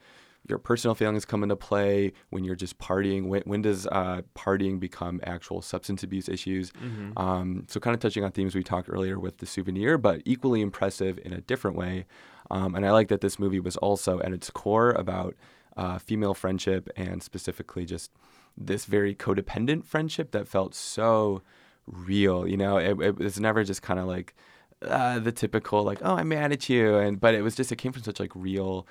[0.46, 4.78] your personal feelings come into play when you're just partying when, when does uh, partying
[4.78, 6.72] become actual substance abuse issues
[7.16, 10.60] um, so kind of touching on themes we talked earlier with the souvenir but equally
[10.60, 12.04] impressive in a different way
[12.50, 15.34] um, and i like that this movie was also at its core about
[15.76, 18.10] uh, female friendship and specifically just
[18.56, 21.42] this very codependent friendship that felt so
[21.86, 22.46] real.
[22.46, 24.34] You know, it, it was never just kind of like
[24.82, 27.76] uh, the typical like, oh, I'm mad at you, and but it was just it
[27.76, 28.86] came from such like real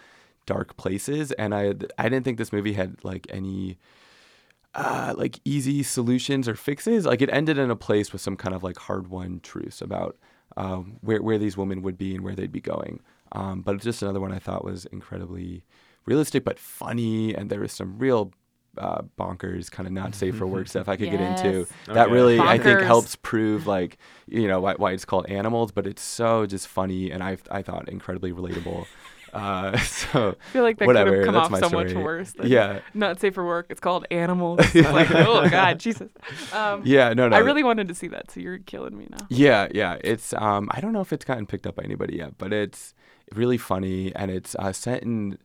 [0.46, 3.78] dark places, and I I didn't think this movie had like any.
[4.78, 7.06] Uh, like easy solutions or fixes.
[7.06, 10.18] Like it ended in a place with some kind of like hard won truths about
[10.58, 13.00] um, where where these women would be and where they'd be going.
[13.36, 15.64] Um, but it's just another one I thought was incredibly
[16.06, 18.32] realistic but funny, and there was some real
[18.78, 21.60] uh, bonkers kind of not safe for work stuff I could get into.
[21.60, 21.68] Yes.
[21.88, 22.12] That Okay.
[22.14, 26.02] really I think helps prove like you know why, why it's called animals, but it's
[26.02, 28.86] so just funny and I I thought incredibly relatable.
[29.34, 32.32] Uh, so I feel like that could have come that's off my so much worse.
[32.34, 32.80] Than Yeah.
[32.94, 33.68] Not safe for work.
[33.70, 34.60] It's called Animals.
[34.74, 36.10] It's like, oh God, Jesus.
[36.54, 37.36] Um, Yeah, no, no.
[37.36, 39.26] I really wanted to see that, so you're killing me now.
[39.30, 39.98] Yeah, yeah.
[40.04, 42.94] It's um I don't know if it's gotten picked up by anybody yet, but it's
[43.34, 45.38] really funny and it's uh, set in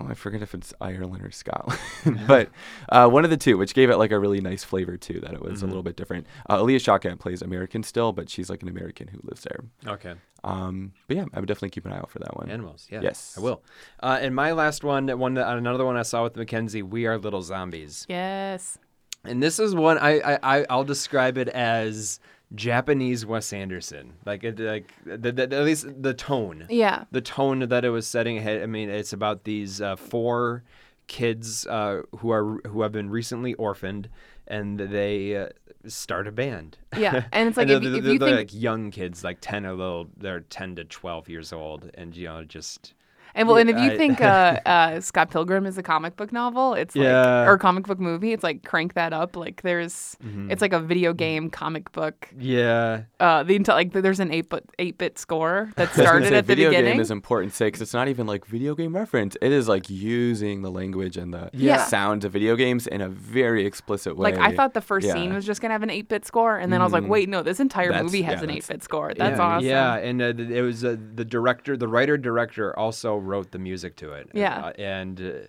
[0.00, 1.80] oh, I forget if it's Ireland or Scotland,
[2.26, 2.50] but
[2.88, 5.20] uh, one of the two, which gave it like a really nice flavor too.
[5.20, 6.26] That it was a little bit different.
[6.48, 9.64] Uh, Alia Shawkat plays American still, but she's like an American who lives there.
[9.86, 10.14] Okay.
[10.44, 12.50] Um, but yeah, I would definitely keep an eye out for that one.
[12.50, 12.86] Animals.
[12.90, 13.00] Yeah.
[13.02, 13.34] Yes.
[13.36, 13.62] I will.
[14.00, 16.82] Uh, and my last one, one that, another one I saw with Mackenzie.
[16.82, 18.06] We are little zombies.
[18.08, 18.78] Yes.
[19.24, 22.20] And this is one I, I, I I'll describe it as
[22.54, 24.14] Japanese Wes Anderson.
[24.24, 26.66] Like it, like the, the, at least the tone.
[26.70, 27.04] Yeah.
[27.10, 28.62] The tone that it was setting ahead.
[28.62, 30.62] I mean, it's about these uh, four
[31.06, 34.08] kids uh, who are who have been recently orphaned,
[34.46, 35.48] and they uh,
[35.86, 36.78] start a band.
[36.96, 39.22] Yeah, and it's like and if, they're, if they're- you they're think like young kids,
[39.24, 42.94] like ten or little, they're ten to twelve years old, and you know just
[43.36, 46.32] And well, and if you I- think uh, uh, Scott Pilgrim is a comic book
[46.32, 47.46] novel, it's like Yeah.
[47.46, 49.36] or comic book movie, it's like crank that up.
[49.36, 50.50] Like there's, Mm-hmm.
[50.50, 52.28] it's like a video game comic book.
[52.38, 56.00] yeah, Uh, the enti- like there's an eight bit eight bit score that I was
[56.00, 56.92] started say, at the video beginning.
[56.94, 59.36] game is important to say because it's not even like video game reference.
[59.42, 61.84] It is like using the language and the Yeah.
[61.84, 64.32] sounds of video games in a very explicit way.
[64.32, 65.12] like I thought the first Yeah.
[65.14, 67.08] scene was just gonna have an eight bit score, and then I was like, Mhm.
[67.08, 69.12] wait, no, this entire That's- movie has yeah, an eight bit score.
[69.14, 69.68] That's yeah, awesome.
[69.68, 73.96] Yeah, and uh, it was uh, the director, the writer director also wrote the music
[73.96, 74.30] to it.
[74.32, 74.66] Yeah.
[74.66, 75.48] Uh, and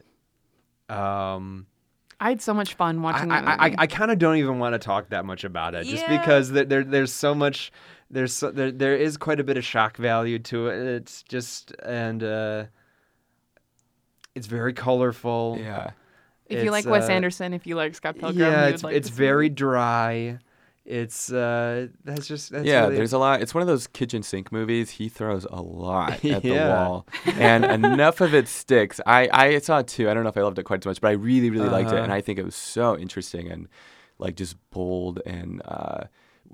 [0.89, 1.67] uh, um,
[2.19, 3.75] I had so much fun I, watching that I, I.
[3.79, 6.19] I kind of don't even want to talk that much about it, just Yeah.
[6.19, 7.71] because there, there there's so much.
[8.09, 10.79] There's so, there there is quite a bit of shock value to it.
[10.95, 12.65] It's just and uh,
[14.33, 15.57] it's very colorful.
[15.59, 15.91] Yeah.
[16.47, 18.73] if you like it's, Wes uh, Anderson, if you like Scott Pilgrim, yeah, you would
[18.75, 19.55] it's like it's very movie.
[19.55, 20.39] dry.
[20.87, 23.41] It's uh, that's just that's yeah, really- there's a lot.
[23.41, 24.89] It's one of those kitchen sink movies.
[24.91, 29.01] He throws a lot at the wall, and enough of it sticks.
[29.05, 30.09] I I saw it too.
[30.09, 31.89] I don't know if I loved it quite so much, but I really really liked
[31.91, 32.03] it, Uh-huh.
[32.03, 33.67] and I think it was so interesting and
[34.17, 35.61] like just bold and.
[35.65, 36.05] uh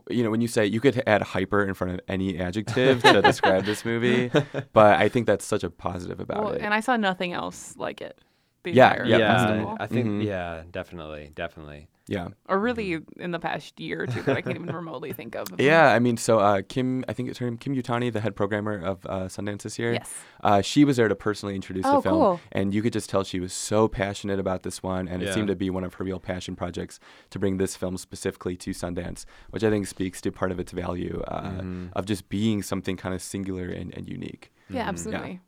[0.10, 3.22] you know, when you say you could add hyper in front of any adjective to
[3.22, 4.32] describe this movie,
[4.74, 6.62] but I think that's such a positive about Well, it.
[6.64, 8.18] and I saw nothing else like it.
[8.64, 9.76] The Yeah, yeah, yeah.
[9.80, 10.26] I think Mhm.
[10.26, 11.90] yeah, definitely, definitely.
[12.08, 12.28] Yeah.
[12.49, 15.47] or really in the past year or two that I can't even remotely think of.
[15.58, 18.36] Yeah, I mean, so uh, Kim, I think it's her name, Kim Yutani, the head
[18.36, 19.93] programmer of uh, Sundance this year.
[19.93, 20.14] Yes.
[20.43, 22.39] Uh, she was there to personally introduce Oh, the film, cool.
[22.51, 25.30] and you could just tell she was so passionate about this one, and Yeah.
[25.30, 26.99] it seemed to be one of her real passion projects
[27.30, 30.74] to bring this film specifically to Sundance, which I think speaks to part of its
[30.74, 31.91] value uh, Mhm.
[31.93, 34.51] of just being something kind of singular and, and unique.
[34.70, 34.88] Yeah, Mhm.
[34.89, 35.39] absolutely.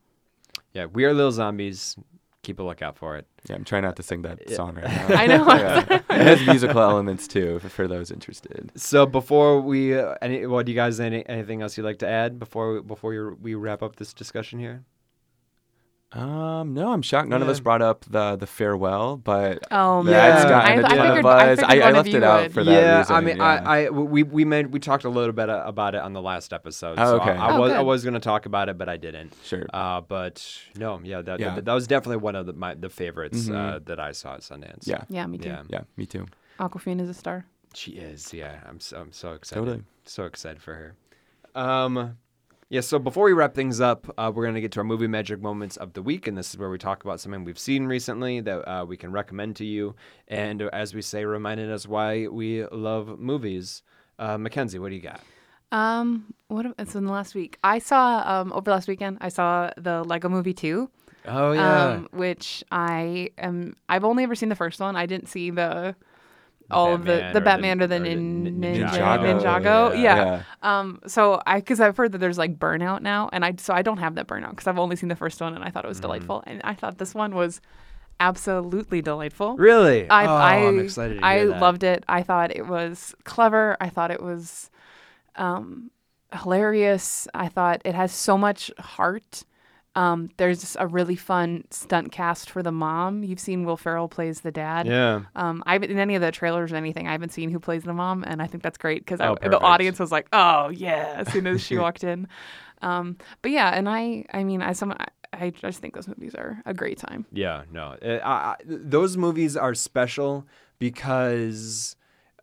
[0.73, 1.97] Yeah, we are little zombies.
[2.45, 3.25] Keep a lookout for it.
[3.49, 4.55] Yeah, I'm trying not to sing that Yeah.
[4.55, 5.15] song right now.
[5.15, 5.47] I know.
[5.47, 5.99] Yeah.
[6.11, 8.71] it has musical elements too, for, for those interested.
[8.75, 12.07] So before we, uh, any, well, do you guys any, anything else you'd like to
[12.07, 14.83] add before before we wrap up this discussion here?
[16.15, 17.27] Um, no, I'm shocked.
[17.27, 20.85] None of us brought up the the farewell, but Oh man, That's gotten I, a
[20.85, 21.59] I ton of figured, buzz.
[21.59, 23.43] I, I- I left you it out for that yeah, reason, I mean, yeah.
[23.43, 26.21] I, I, we we made we talked a little bit uh, about it on the
[26.21, 26.95] last episode.
[26.99, 27.31] Oh, okay.
[27.31, 29.33] I, I Oh, was I was going to talk about it, but I didn't.
[29.43, 29.65] sure.
[29.73, 30.47] Uh, but
[30.77, 31.55] no, yeah, that, Yeah.
[31.55, 33.85] that that was definitely one of the, my the favorites uh, Mhm.
[33.87, 34.87] that I saw at Sundance.
[34.87, 35.49] yeah, Yeah, me too.
[35.49, 36.27] yeah, yeah, me too.
[36.61, 37.45] Awkwafina is a star.
[37.73, 38.33] she is.
[38.33, 39.59] Yeah, I'm so I'm so excited.
[39.59, 39.83] Totally.
[40.05, 40.95] So excited for her.
[41.61, 42.17] Um,
[42.69, 42.81] yeah.
[42.81, 45.77] So before we wrap things up, uh, we're gonna get to our movie magic moments
[45.77, 48.59] of the week, and this is where we talk about something we've seen recently that
[48.67, 49.95] uh, we can recommend to you,
[50.27, 53.83] and uh, as we say, reminding us why we love movies.
[54.17, 55.19] Uh, Mackenzie, what do you got?
[55.71, 56.65] Um, what?
[56.79, 57.57] It's in the last week.
[57.63, 59.17] I saw um over last weekend.
[59.21, 60.89] I saw the Lego Movie two.
[61.27, 63.75] Oh Um, which I am.
[63.89, 64.95] I've only ever seen the first one.
[64.95, 65.95] I didn't see the
[66.71, 68.89] all of the Batman the or the- Batman or the, or the nin- Nin- Ninja
[68.89, 69.41] Ninjago.
[69.41, 70.01] Ninjago.
[70.01, 70.15] Yeah.
[70.15, 70.41] Yeah.
[70.63, 70.99] Um.
[71.07, 73.97] So I because I've heard that there's like burnout now, and I so I don't
[73.97, 75.89] have that burnout because I've only seen the first one, and I thought it Mm-hmm.
[75.89, 77.61] was delightful, and I thought this one was
[78.19, 79.57] absolutely delightful.
[79.57, 80.09] really?
[80.09, 81.19] I oh, I am excited.
[81.19, 81.61] To I hear that.
[81.61, 82.03] loved it.
[82.07, 83.75] I thought it was clever.
[83.81, 84.69] I thought it was
[85.35, 85.91] um,
[86.33, 87.27] hilarious.
[87.33, 89.43] I thought it has so much heart.
[89.95, 93.23] Um, there's a really fun stunt cast for the mom.
[93.23, 94.87] You've seen Will Ferrell plays the dad.
[94.87, 95.21] Yeah.
[95.35, 97.07] Um, I haven't in any of the trailers or anything.
[97.07, 99.59] I haven't seen who plays the mom, and I think that's great because Oh, the
[99.59, 102.27] audience was like, "Oh yeah!" as soon as she walked in.
[102.81, 106.35] Um, but yeah, and I, I mean, as someone, I, I just think those movies
[106.35, 107.25] are a great time.
[107.31, 110.45] Yeah, no, I, I, those movies are special
[110.77, 111.95] because,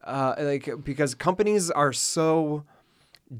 [0.05, 2.64] uh, like, because companies are so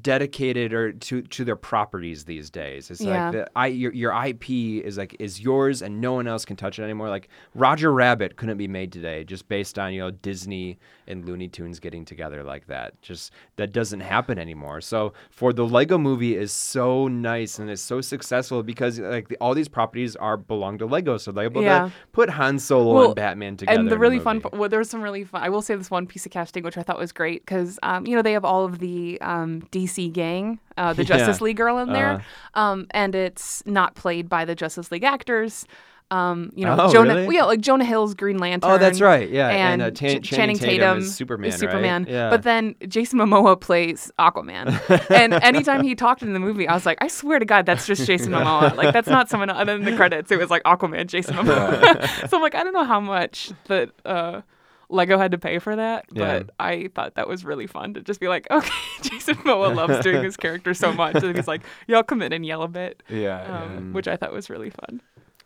[0.01, 2.89] dedicated or to to their properties these days.
[2.91, 3.25] It's Yeah.
[3.25, 4.49] like the, I your your IP
[4.83, 7.09] is like is yours and no one else can touch it anymore.
[7.09, 10.77] Like Roger Rabbit couldn't be made today just based on you know Disney
[11.07, 12.99] and Looney Tunes getting together like that.
[13.01, 14.81] Just that doesn't happen anymore.
[14.81, 19.37] So for the Lego Movie is so nice and it's so successful because like the,
[19.37, 21.85] all these properties are belong to Lego, so they're able Yeah.
[21.85, 23.79] to put Han Solo Well, and Batman together.
[23.79, 24.57] and the really fun, movie.
[24.57, 25.41] well, there was some really fun.
[25.43, 28.05] I will say this one piece of casting, which I thought was great, because um,
[28.07, 31.17] you know they have all of the um, DC gang, uh, the Yeah.
[31.17, 32.59] Justice League girl in there, Uh-huh.
[32.61, 35.65] um, and it's not played by the Justice League actors.
[36.11, 37.35] Um, you know, Oh, Jonah, really?
[37.37, 38.69] yeah, like Jonah Hill's Green Lantern.
[38.69, 39.27] Oh, that's right.
[39.27, 41.49] Yeah, and, uh, Tan- Ch- Channing Tatum, is Superman.
[41.49, 42.03] is Superman.
[42.03, 42.11] Right?
[42.11, 42.29] Yeah.
[42.29, 44.67] But then Jason Momoa plays Aquaman,
[45.09, 47.87] and anytime he talked in the movie, I was like, I swear to God, that's
[47.87, 48.75] just Jason Momoa.
[48.77, 49.49] Like that's not someone.
[49.49, 52.29] And then the credits, it was like Aquaman, Jason Momoa.
[52.29, 54.41] so I'm like, I don't know how much that uh,
[54.89, 56.39] Lego had to pay for that, Yeah.
[56.43, 58.71] but I thought that was really fun to just be like, okay,
[59.25, 62.45] Jason Momoa loves doing his character so much, and he's like, y'all come in and
[62.45, 65.01] yell a bit, Yeah, um, which I thought was really fun.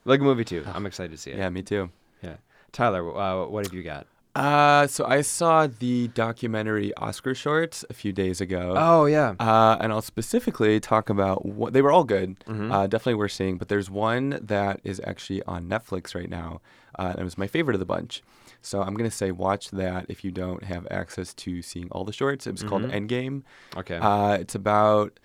[0.06, 0.66] Lego Movie 2.
[0.74, 1.38] I'm excited to see it.
[1.38, 1.90] yeah, me too.
[2.22, 2.38] Yeah.
[2.72, 4.08] Tyler, uh, what have you got?
[4.36, 8.76] Uh, so I saw the documentary Oscar shorts a few days ago.
[8.78, 9.34] Oh yeah.
[9.40, 12.40] Uh, and I'll specifically talk about what they were all good.
[12.48, 12.72] Mhm.
[12.72, 13.58] Uh, definitely worth seeing.
[13.58, 16.62] But there's one that is actually on Netflix right now.
[17.00, 18.22] Uh, and it was my favorite of the bunch.
[18.68, 22.12] So I'm gonna say watch that if you don't have access to seeing all the
[22.14, 22.46] shorts.
[22.48, 22.92] It was called Mhm.
[23.08, 23.44] Endgame.
[23.78, 23.98] Okay.
[23.98, 25.20] Uh, it's about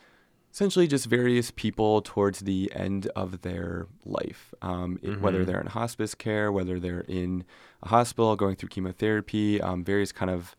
[0.53, 5.47] essentially just various people towards the end of their life, um, it- whether Mhm.
[5.47, 7.45] they're in hospice care, whether they're in
[7.83, 10.55] a hospital going through chemotherapy, um, various kind of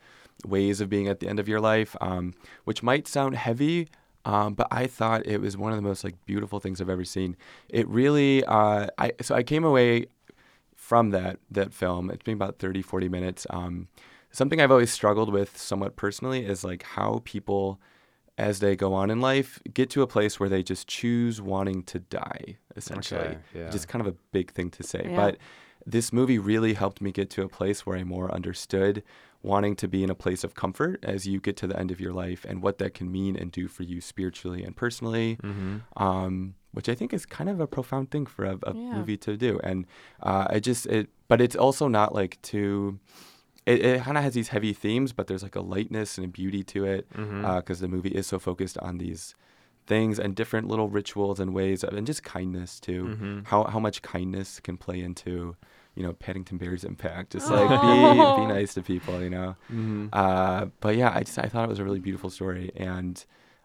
[0.46, 2.34] ways of being at the end of your life, um,
[2.66, 3.88] which might sound heavy.
[4.26, 7.06] Um, but I thought it was one of the most like beautiful things I've ever
[7.06, 7.36] seen.
[7.70, 10.08] It really, uh, I so I came away
[10.94, 12.12] from that that film.
[12.12, 13.48] It's been about 30, 40 minutes.
[13.50, 13.88] Um,
[14.32, 17.80] something I've always struggled with somewhat personally is like how people,
[18.38, 21.82] as they go on in life, get to a place where they just choose wanting
[21.86, 22.58] to die.
[22.76, 23.70] Essentially, Okay, yeah.
[23.72, 25.02] just kind of a big thing to say.
[25.10, 25.16] Yeah.
[25.16, 25.38] But
[25.84, 29.02] this movie really helped me get to a place where I more understood
[29.44, 32.00] wanting to be in a place of comfort as you get to the end of
[32.00, 35.78] your life and what that can mean and do for you spiritually and personally mm-hmm.
[36.02, 38.94] um, which I think is kind of a profound thing for a, a Yeah.
[38.96, 39.60] movie to do.
[39.64, 39.86] And
[40.24, 43.00] uh, I just it, but it's also not like too.
[43.68, 46.30] It, it kind of has these heavy themes, but there's like a lightness and a
[46.30, 47.82] beauty to it because Mhm.
[47.82, 49.36] the movie is so focused on these
[49.86, 53.04] things and different little rituals and ways of, and just kindness too.
[53.04, 53.46] Mhm.
[53.52, 55.56] How how much kindness can play into
[55.96, 57.32] you know Paddington Bear's impact.
[57.34, 57.54] Just Aw.
[57.56, 59.56] like be be nice to people, you know.
[59.72, 60.08] Mm-hmm.
[60.14, 63.24] Uh, but yeah, I just I thought it was a really beautiful story, and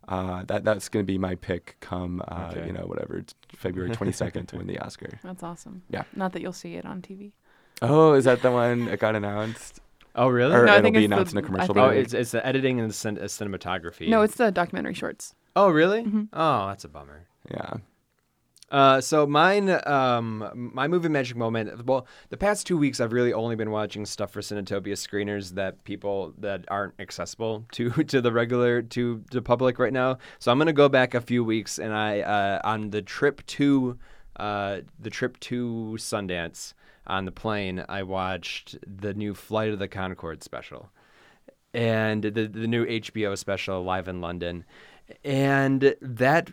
[0.08, 2.66] uh, that that's gonna be my pick come uh, Okay.
[2.66, 3.24] you know whatever
[3.56, 5.18] February twenty second to win the Oscar.
[5.22, 5.82] That's awesome.
[5.90, 6.04] Yeah.
[6.16, 7.32] Not that you'll see it on TV.
[7.82, 9.80] Oh, is that the one that got announced?
[10.14, 10.54] Oh really?
[10.54, 11.90] Or No, I it'll think be it's the- announced in a I commercial think- oh,
[11.90, 14.08] it's it's the editing and the cin- uh, cinematography.
[14.08, 15.34] No, it's the documentary shorts.
[15.54, 16.02] Oh really?
[16.04, 16.28] Mhm.
[16.32, 17.26] Oh, that's a bummer.
[17.50, 17.74] yeah.
[18.70, 21.86] Uh, so mine, um, my movie magic moment.
[21.86, 25.84] Well, the past two weeks, I've really only been watching stuff for Cinetopia screeners that
[25.84, 30.18] people that aren't accessible to to the regular to the public right now.
[30.38, 33.98] So I'm gonna go back a few weeks, and I uh, on the trip to
[34.36, 36.74] uh, the trip to Sundance
[37.06, 40.90] on the plane, I watched the new Flight of the Conchords special
[41.74, 44.64] and the the new HBO special live in London,
[45.24, 46.50] and that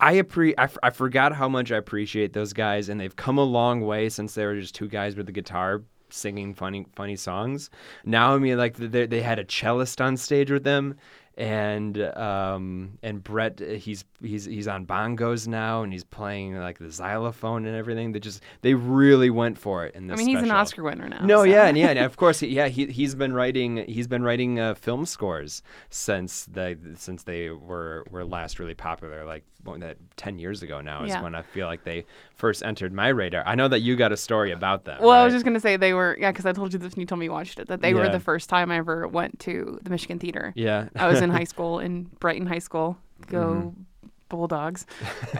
[0.00, 3.38] I appre- I, f- I forgot how much I appreciate those guys, and they've come
[3.38, 7.16] a long way since they were just two guys with a guitar singing funny funny
[7.16, 7.68] songs.
[8.04, 10.96] Now I mean, like they they had a cellist on stage with them,
[11.38, 16.90] and um and Brett he's he's he's on bongos now, and he's playing like the
[16.90, 18.10] xylophone and everything.
[18.10, 20.18] They just they really went for it in this.
[20.18, 20.50] I mean, he's an.
[20.50, 21.24] Oscar winner now.
[21.24, 21.44] No, so.
[21.44, 24.74] yeah, and yeah, and of course, yeah, he he's been writing he's been writing uh,
[24.74, 29.44] film scores since the since they were were last really popular, like
[29.80, 31.22] that ten years ago now is Yeah.
[31.22, 33.42] when I feel like they first entered my radar.
[33.46, 34.98] I know that you got a story about them.
[35.00, 37.00] Well, I was just gonna say they were yeah, because I told you this and
[37.00, 37.68] you told me you watched it.
[37.68, 40.52] That they were the first time I ever went to the Michigan Theater.
[40.56, 40.88] yeah.
[40.96, 42.96] I was in high school in Brighton High School.
[43.26, 43.82] Go Mm-hmm.
[44.28, 44.86] Bulldogs!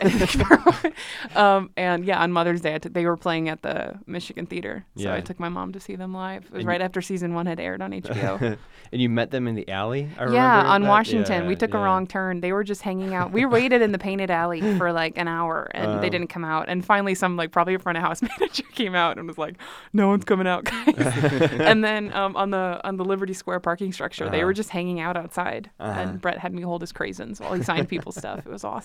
[1.37, 5.13] um, and yeah, on Mother's Day, t- they were playing at the Michigan Theater, so
[5.13, 6.45] I took my mom to see them live.
[6.47, 8.57] It was And right after season one had aired on HBO.
[8.93, 10.09] and you met them in the alley.
[10.19, 10.89] I yeah, on that?
[10.89, 11.43] Washington.
[11.43, 11.81] Yeah, we took yeah.
[11.81, 12.41] a wrong turn.
[12.41, 13.33] They were just hanging out.
[13.33, 16.01] We waited in the painted alley for like an hour and Wow.
[16.01, 16.69] they didn't come out.
[16.69, 19.57] And finally, some like probably a front of house manager came out and was like,
[19.93, 23.93] "No one's coming out, guys." and then um, on the on the Liberty Square parking
[23.93, 24.47] structure, they Uh-huh.
[24.47, 25.71] were just hanging out outside.
[25.81, 26.01] Uh-huh.
[26.01, 28.41] And Brett had me hold his craisins while he signed people's stuff.
[28.41, 28.78] It was awesome.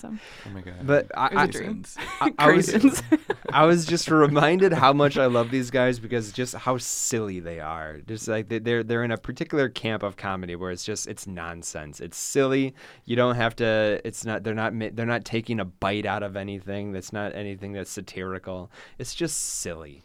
[0.46, 0.86] Oh my god.
[0.86, 1.84] But I, It was a I, dream.
[2.22, 3.04] I, I was,
[3.50, 7.60] I was just reminded how much I love these guys because just how silly they
[7.60, 8.00] are.
[8.08, 11.28] Just like they- they're they're in a particular camp of comedy where it's just it's
[11.28, 12.00] nonsense.
[12.00, 12.74] It's silly.
[13.06, 14.02] You don't have to.
[14.06, 14.44] It's not.
[14.44, 14.74] They're not.
[14.96, 16.92] They're not taking a bite out of anything.
[16.94, 18.72] That's not anything that's satirical.
[18.98, 20.04] It's just silly.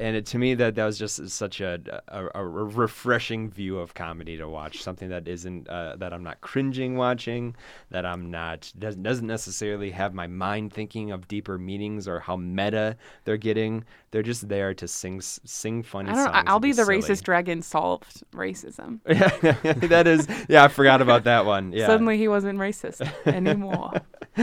[0.00, 1.78] And it, to me, that that was just such a,
[2.08, 4.82] a, a refreshing view of comedy to watch.
[4.82, 7.54] Something that isn't uh, that I'm not cringing watching,
[7.90, 12.36] that I'm not doesn't doesn't necessarily have my mind thinking of deeper meanings or how
[12.36, 13.84] meta they're getting.
[14.10, 16.44] They're just there to sing sing funny I don't songs.
[16.46, 16.98] I'll and be the silly.
[16.98, 19.00] racist dragon solved racism.
[19.06, 19.52] Yeah,
[19.88, 20.26] that is.
[20.48, 21.72] Yeah, I forgot about that one.
[21.72, 21.86] Yeah.
[21.86, 23.92] Suddenly he wasn't racist anymore.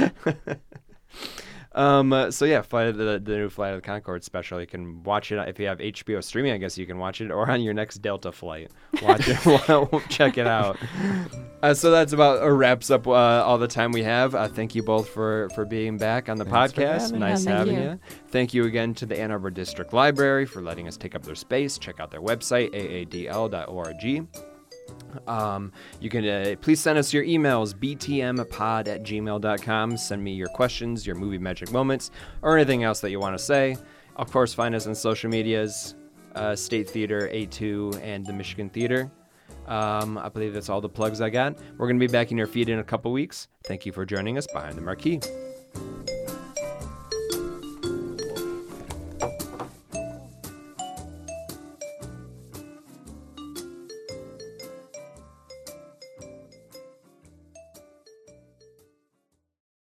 [1.78, 2.12] Um.
[2.12, 4.60] uh, so yeah, Flight of the the new Flight of the Conchords special.
[4.60, 6.52] You can watch it if you have HBO streaming.
[6.54, 8.72] I guess you can watch it, or on your next Delta flight.
[9.02, 9.38] Watch it.
[10.10, 10.78] check it out.
[11.62, 14.36] Uh, so that's about uh, wraps up uh, all the time we have.
[14.36, 17.02] Uh, thank you both for for being back on the Thanks for podcast.
[17.02, 17.46] having nice us.
[17.46, 17.90] Yeah, thank having you.
[17.92, 18.00] you.
[18.30, 21.36] Thank you again to the Ann Arbor District Library for letting us take up their
[21.36, 21.78] space.
[21.78, 24.28] Check out their website aadl.org.
[25.28, 29.98] Um, you can uh, please send us your emails btmpod at gmail.com.
[29.98, 32.12] Send me your questions, your movie magic moments,
[32.42, 33.78] or anything else that you want to say.
[34.16, 35.96] Of course, find us on social medias
[36.36, 39.12] uh, State Theater, A2, and the Michigan Theater.
[39.68, 41.58] Um, I believe that's all the plugs I got.
[41.78, 43.48] We're going to be back in your feed in a couple weeks.
[43.66, 45.20] Thank you for joining us behind the marquee.